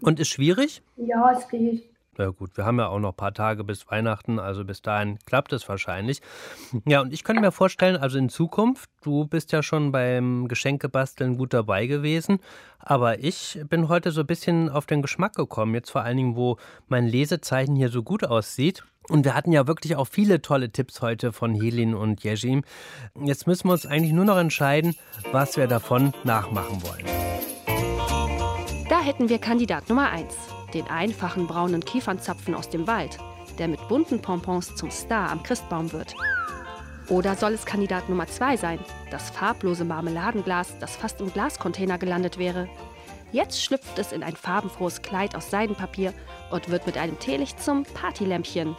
Und 0.00 0.18
ist 0.18 0.28
schwierig? 0.30 0.82
Ja, 0.96 1.30
es 1.30 1.48
geht. 1.48 1.84
Ja 2.18 2.30
gut, 2.30 2.56
wir 2.56 2.64
haben 2.64 2.80
ja 2.80 2.88
auch 2.88 2.98
noch 2.98 3.10
ein 3.10 3.16
paar 3.16 3.32
Tage 3.32 3.62
bis 3.62 3.88
Weihnachten, 3.88 4.40
also 4.40 4.64
bis 4.64 4.82
dahin 4.82 5.20
klappt 5.24 5.52
es 5.52 5.68
wahrscheinlich. 5.68 6.20
Ja, 6.84 7.00
und 7.00 7.12
ich 7.12 7.22
könnte 7.22 7.40
mir 7.40 7.52
vorstellen, 7.52 7.96
also 7.96 8.18
in 8.18 8.28
Zukunft, 8.28 8.90
du 9.02 9.24
bist 9.26 9.52
ja 9.52 9.62
schon 9.62 9.92
beim 9.92 10.48
Geschenkebasteln 10.48 11.38
gut 11.38 11.54
dabei 11.54 11.86
gewesen, 11.86 12.40
aber 12.80 13.20
ich 13.20 13.60
bin 13.68 13.88
heute 13.88 14.10
so 14.10 14.22
ein 14.22 14.26
bisschen 14.26 14.68
auf 14.68 14.86
den 14.86 15.00
Geschmack 15.00 15.36
gekommen, 15.36 15.74
jetzt 15.74 15.90
vor 15.90 16.02
allen 16.02 16.16
Dingen, 16.16 16.34
wo 16.34 16.56
mein 16.88 17.06
Lesezeichen 17.06 17.76
hier 17.76 17.88
so 17.88 18.02
gut 18.02 18.24
aussieht. 18.24 18.82
Und 19.08 19.24
wir 19.24 19.34
hatten 19.34 19.52
ja 19.52 19.66
wirklich 19.66 19.96
auch 19.96 20.06
viele 20.06 20.42
tolle 20.42 20.70
Tipps 20.70 21.00
heute 21.00 21.32
von 21.32 21.54
Helin 21.54 21.94
und 21.94 22.24
Jejim. 22.24 22.62
Jetzt 23.24 23.46
müssen 23.46 23.68
wir 23.68 23.72
uns 23.72 23.86
eigentlich 23.86 24.12
nur 24.12 24.26
noch 24.26 24.36
entscheiden, 24.36 24.96
was 25.32 25.56
wir 25.56 25.66
davon 25.66 26.12
nachmachen 26.24 26.82
wollen. 26.82 27.06
Da 28.88 29.00
hätten 29.00 29.28
wir 29.28 29.38
Kandidat 29.38 29.88
Nummer 29.88 30.10
1, 30.10 30.34
den 30.74 30.86
einfachen 30.88 31.46
braunen 31.46 31.84
Kiefernzapfen 31.84 32.54
aus 32.54 32.68
dem 32.68 32.86
Wald, 32.86 33.18
der 33.58 33.68
mit 33.68 33.86
bunten 33.88 34.20
Pompons 34.20 34.74
zum 34.74 34.90
Star 34.90 35.30
am 35.30 35.42
Christbaum 35.42 35.92
wird. 35.92 36.14
Oder 37.08 37.36
soll 37.36 37.52
es 37.54 37.64
Kandidat 37.64 38.08
Nummer 38.08 38.26
2 38.26 38.56
sein, 38.58 38.78
das 39.10 39.30
farblose 39.30 39.84
Marmeladenglas, 39.84 40.78
das 40.78 40.96
fast 40.96 41.20
im 41.20 41.32
Glascontainer 41.32 41.96
gelandet 41.96 42.38
wäre? 42.38 42.68
Jetzt 43.32 43.62
schlüpft 43.62 43.98
es 43.98 44.12
in 44.12 44.22
ein 44.22 44.36
farbenfrohes 44.36 45.02
Kleid 45.02 45.34
aus 45.34 45.50
Seidenpapier 45.50 46.12
und 46.50 46.68
wird 46.70 46.86
mit 46.86 46.96
einem 46.96 47.18
Teelicht 47.18 47.62
zum 47.62 47.84
Partylämpchen. 47.84 48.76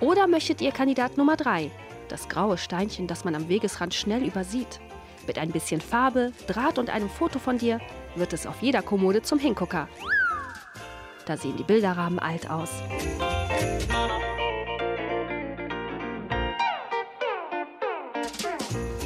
Oder 0.00 0.26
möchtet 0.26 0.62
ihr 0.62 0.72
Kandidat 0.72 1.18
Nummer 1.18 1.36
3, 1.36 1.70
das 2.08 2.28
graue 2.28 2.56
Steinchen, 2.56 3.06
das 3.06 3.24
man 3.24 3.34
am 3.34 3.48
Wegesrand 3.48 3.92
schnell 3.92 4.26
übersieht? 4.26 4.80
Mit 5.26 5.38
ein 5.38 5.50
bisschen 5.50 5.80
Farbe, 5.80 6.32
Draht 6.46 6.78
und 6.78 6.88
einem 6.88 7.10
Foto 7.10 7.38
von 7.38 7.58
dir 7.58 7.80
wird 8.14 8.32
es 8.32 8.46
auf 8.46 8.62
jeder 8.62 8.82
Kommode 8.82 9.22
zum 9.22 9.38
Hingucker. 9.38 9.88
Da 11.30 11.36
sehen 11.36 11.56
die 11.56 11.62
Bilderrahmen 11.62 12.18
alt 12.18 12.50
aus. 12.50 12.70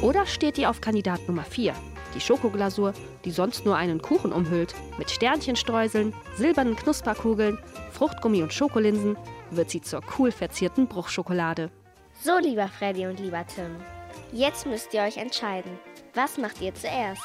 Oder 0.01 0.25
steht 0.25 0.57
ihr 0.57 0.71
auf 0.71 0.81
Kandidat 0.81 1.19
Nummer 1.27 1.43
4, 1.43 1.75
die 2.15 2.19
Schokoglasur, 2.19 2.93
die 3.25 3.29
sonst 3.29 3.63
nur 3.63 3.75
einen 3.75 4.01
Kuchen 4.01 4.33
umhüllt, 4.33 4.73
mit 4.97 5.11
Sternchenstreuseln, 5.11 6.15
silbernen 6.35 6.75
Knusperkugeln, 6.75 7.59
Fruchtgummi 7.91 8.41
und 8.41 8.51
Schokolinsen, 8.51 9.17
wird 9.51 9.69
sie 9.69 9.81
zur 9.81 10.01
cool 10.17 10.31
verzierten 10.31 10.87
Bruchschokolade. 10.87 11.69
So, 12.23 12.39
lieber 12.39 12.69
Freddy 12.69 13.05
und 13.05 13.19
lieber 13.19 13.45
Tim, 13.45 13.75
jetzt 14.31 14.65
müsst 14.65 14.95
ihr 14.95 15.01
euch 15.03 15.17
entscheiden. 15.17 15.77
Was 16.15 16.39
macht 16.39 16.59
ihr 16.59 16.73
zuerst? 16.73 17.21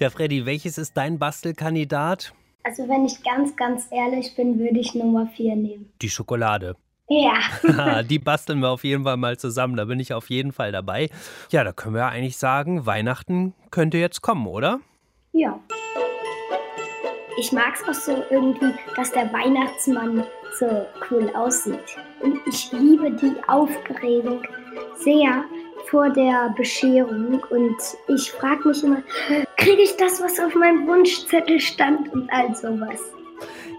Tja, 0.00 0.08
Freddy, 0.08 0.46
welches 0.46 0.78
ist 0.78 0.96
dein 0.96 1.18
Bastelkandidat? 1.18 2.32
Also, 2.64 2.88
wenn 2.88 3.04
ich 3.04 3.22
ganz, 3.22 3.54
ganz 3.54 3.86
ehrlich 3.90 4.34
bin, 4.34 4.58
würde 4.58 4.78
ich 4.78 4.94
Nummer 4.94 5.26
4 5.26 5.56
nehmen. 5.56 5.92
Die 6.00 6.08
Schokolade. 6.08 6.74
Ja. 7.10 8.02
die 8.08 8.18
basteln 8.18 8.60
wir 8.60 8.70
auf 8.70 8.82
jeden 8.82 9.04
Fall 9.04 9.18
mal 9.18 9.36
zusammen. 9.36 9.76
Da 9.76 9.84
bin 9.84 10.00
ich 10.00 10.14
auf 10.14 10.30
jeden 10.30 10.52
Fall 10.52 10.72
dabei. 10.72 11.10
Ja, 11.50 11.64
da 11.64 11.74
können 11.74 11.96
wir 11.96 12.06
eigentlich 12.06 12.38
sagen, 12.38 12.86
Weihnachten 12.86 13.52
könnte 13.70 13.98
jetzt 13.98 14.22
kommen, 14.22 14.46
oder? 14.46 14.80
Ja. 15.32 15.60
Ich 17.38 17.52
mag 17.52 17.74
es 17.74 17.86
auch 17.86 17.92
so 17.92 18.22
irgendwie, 18.30 18.72
dass 18.96 19.12
der 19.12 19.30
Weihnachtsmann 19.34 20.24
so 20.58 20.86
cool 21.10 21.30
aussieht. 21.36 21.98
Und 22.22 22.38
ich 22.46 22.72
liebe 22.72 23.10
die 23.10 23.34
Aufregung 23.46 24.40
sehr 24.96 25.44
vor 25.90 26.08
der 26.10 26.54
Bescherung. 26.56 27.42
Und 27.50 27.76
ich 28.08 28.30
frage 28.30 28.68
mich 28.68 28.84
immer, 28.84 29.02
kriege 29.56 29.82
ich 29.82 29.96
das, 29.96 30.22
was 30.22 30.38
auf 30.38 30.54
meinem 30.54 30.86
Wunschzettel 30.86 31.60
stand 31.60 32.12
und 32.12 32.30
all 32.32 32.54
sowas. 32.54 33.00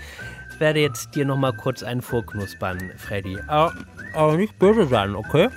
werde 0.59 0.81
jetzt 0.81 1.15
dir 1.15 1.27
noch 1.27 1.37
mal 1.37 1.53
kurz 1.53 1.83
einen 1.83 2.03
vorknuspern, 2.03 2.93
Freddy. 2.97 3.39
Aber, 3.47 3.75
aber 4.15 4.37
nicht 4.37 4.59
böse 4.59 4.87
sein, 4.87 5.15
okay? 5.15 5.49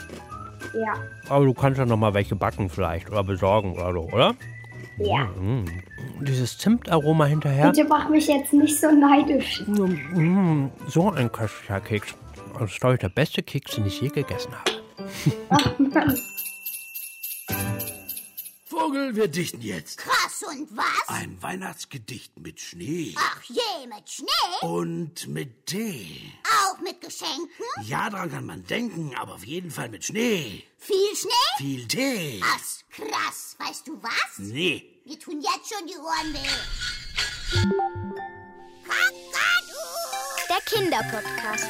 Ja. 0.73 0.93
Aber 1.29 1.45
du 1.45 1.53
kannst 1.53 1.79
ja 1.79 1.85
noch 1.85 1.97
mal 1.97 2.13
welche 2.13 2.35
backen 2.35 2.69
vielleicht 2.69 3.09
oder 3.09 3.23
besorgen 3.23 3.73
oder 3.73 3.93
so, 3.93 4.01
oder? 4.12 4.35
Ja. 4.97 5.25
Mm. 5.25 5.65
Dieses 6.21 6.57
Zimtaroma 6.57 7.25
hinterher. 7.25 7.71
Bitte 7.71 7.88
mach 7.88 8.09
mich 8.09 8.27
jetzt 8.27 8.51
nicht 8.51 8.79
so 8.79 8.91
neidisch. 8.91 9.63
Mm, 9.67 10.65
so 10.88 11.12
ein 11.12 11.31
köstlicher 11.31 11.79
Keks. 11.79 12.13
Das 12.57 12.71
ist, 12.71 12.79
glaube 12.81 12.95
ich, 12.95 12.99
der 12.99 13.09
beste 13.09 13.41
Keks, 13.41 13.75
den 13.75 13.85
ich 13.85 14.01
je 14.01 14.09
gegessen 14.09 14.51
habe. 14.53 14.71
Ach 15.49 15.79
Mann. 15.79 16.17
Vogel, 18.79 19.13
wir 19.13 19.27
dichten 19.27 19.61
jetzt. 19.61 19.97
Krass, 19.97 20.41
und 20.43 20.75
was? 20.77 21.07
Ein 21.07 21.41
Weihnachtsgedicht 21.41 22.39
mit 22.39 22.61
Schnee. 22.61 23.13
Ach 23.17 23.43
je, 23.43 23.87
mit 23.87 24.09
Schnee? 24.09 24.27
Und 24.61 25.27
mit 25.27 25.65
Tee. 25.65 26.31
Auch 26.63 26.79
mit 26.79 27.01
Geschenken? 27.01 27.49
Ja, 27.83 28.09
daran 28.09 28.31
kann 28.31 28.45
man 28.45 28.65
denken, 28.67 29.13
aber 29.17 29.35
auf 29.35 29.45
jeden 29.45 29.69
Fall 29.69 29.89
mit 29.89 30.05
Schnee. 30.05 30.63
Viel 30.77 31.13
Schnee? 31.13 31.57
Viel 31.57 31.87
Tee. 31.89 32.41
Ach, 32.41 32.59
krass. 32.89 33.57
Weißt 33.59 33.85
du 33.85 34.01
was? 34.01 34.37
Nee. 34.37 35.01
Mir 35.05 35.19
tun 35.19 35.41
jetzt 35.41 35.73
schon 35.73 35.85
die 35.85 35.97
Ohren 35.97 36.33
weh. 36.33 36.47
Kakadu! 38.87 39.83
Der 40.47 40.61
Kinderpodcast. 40.65 41.67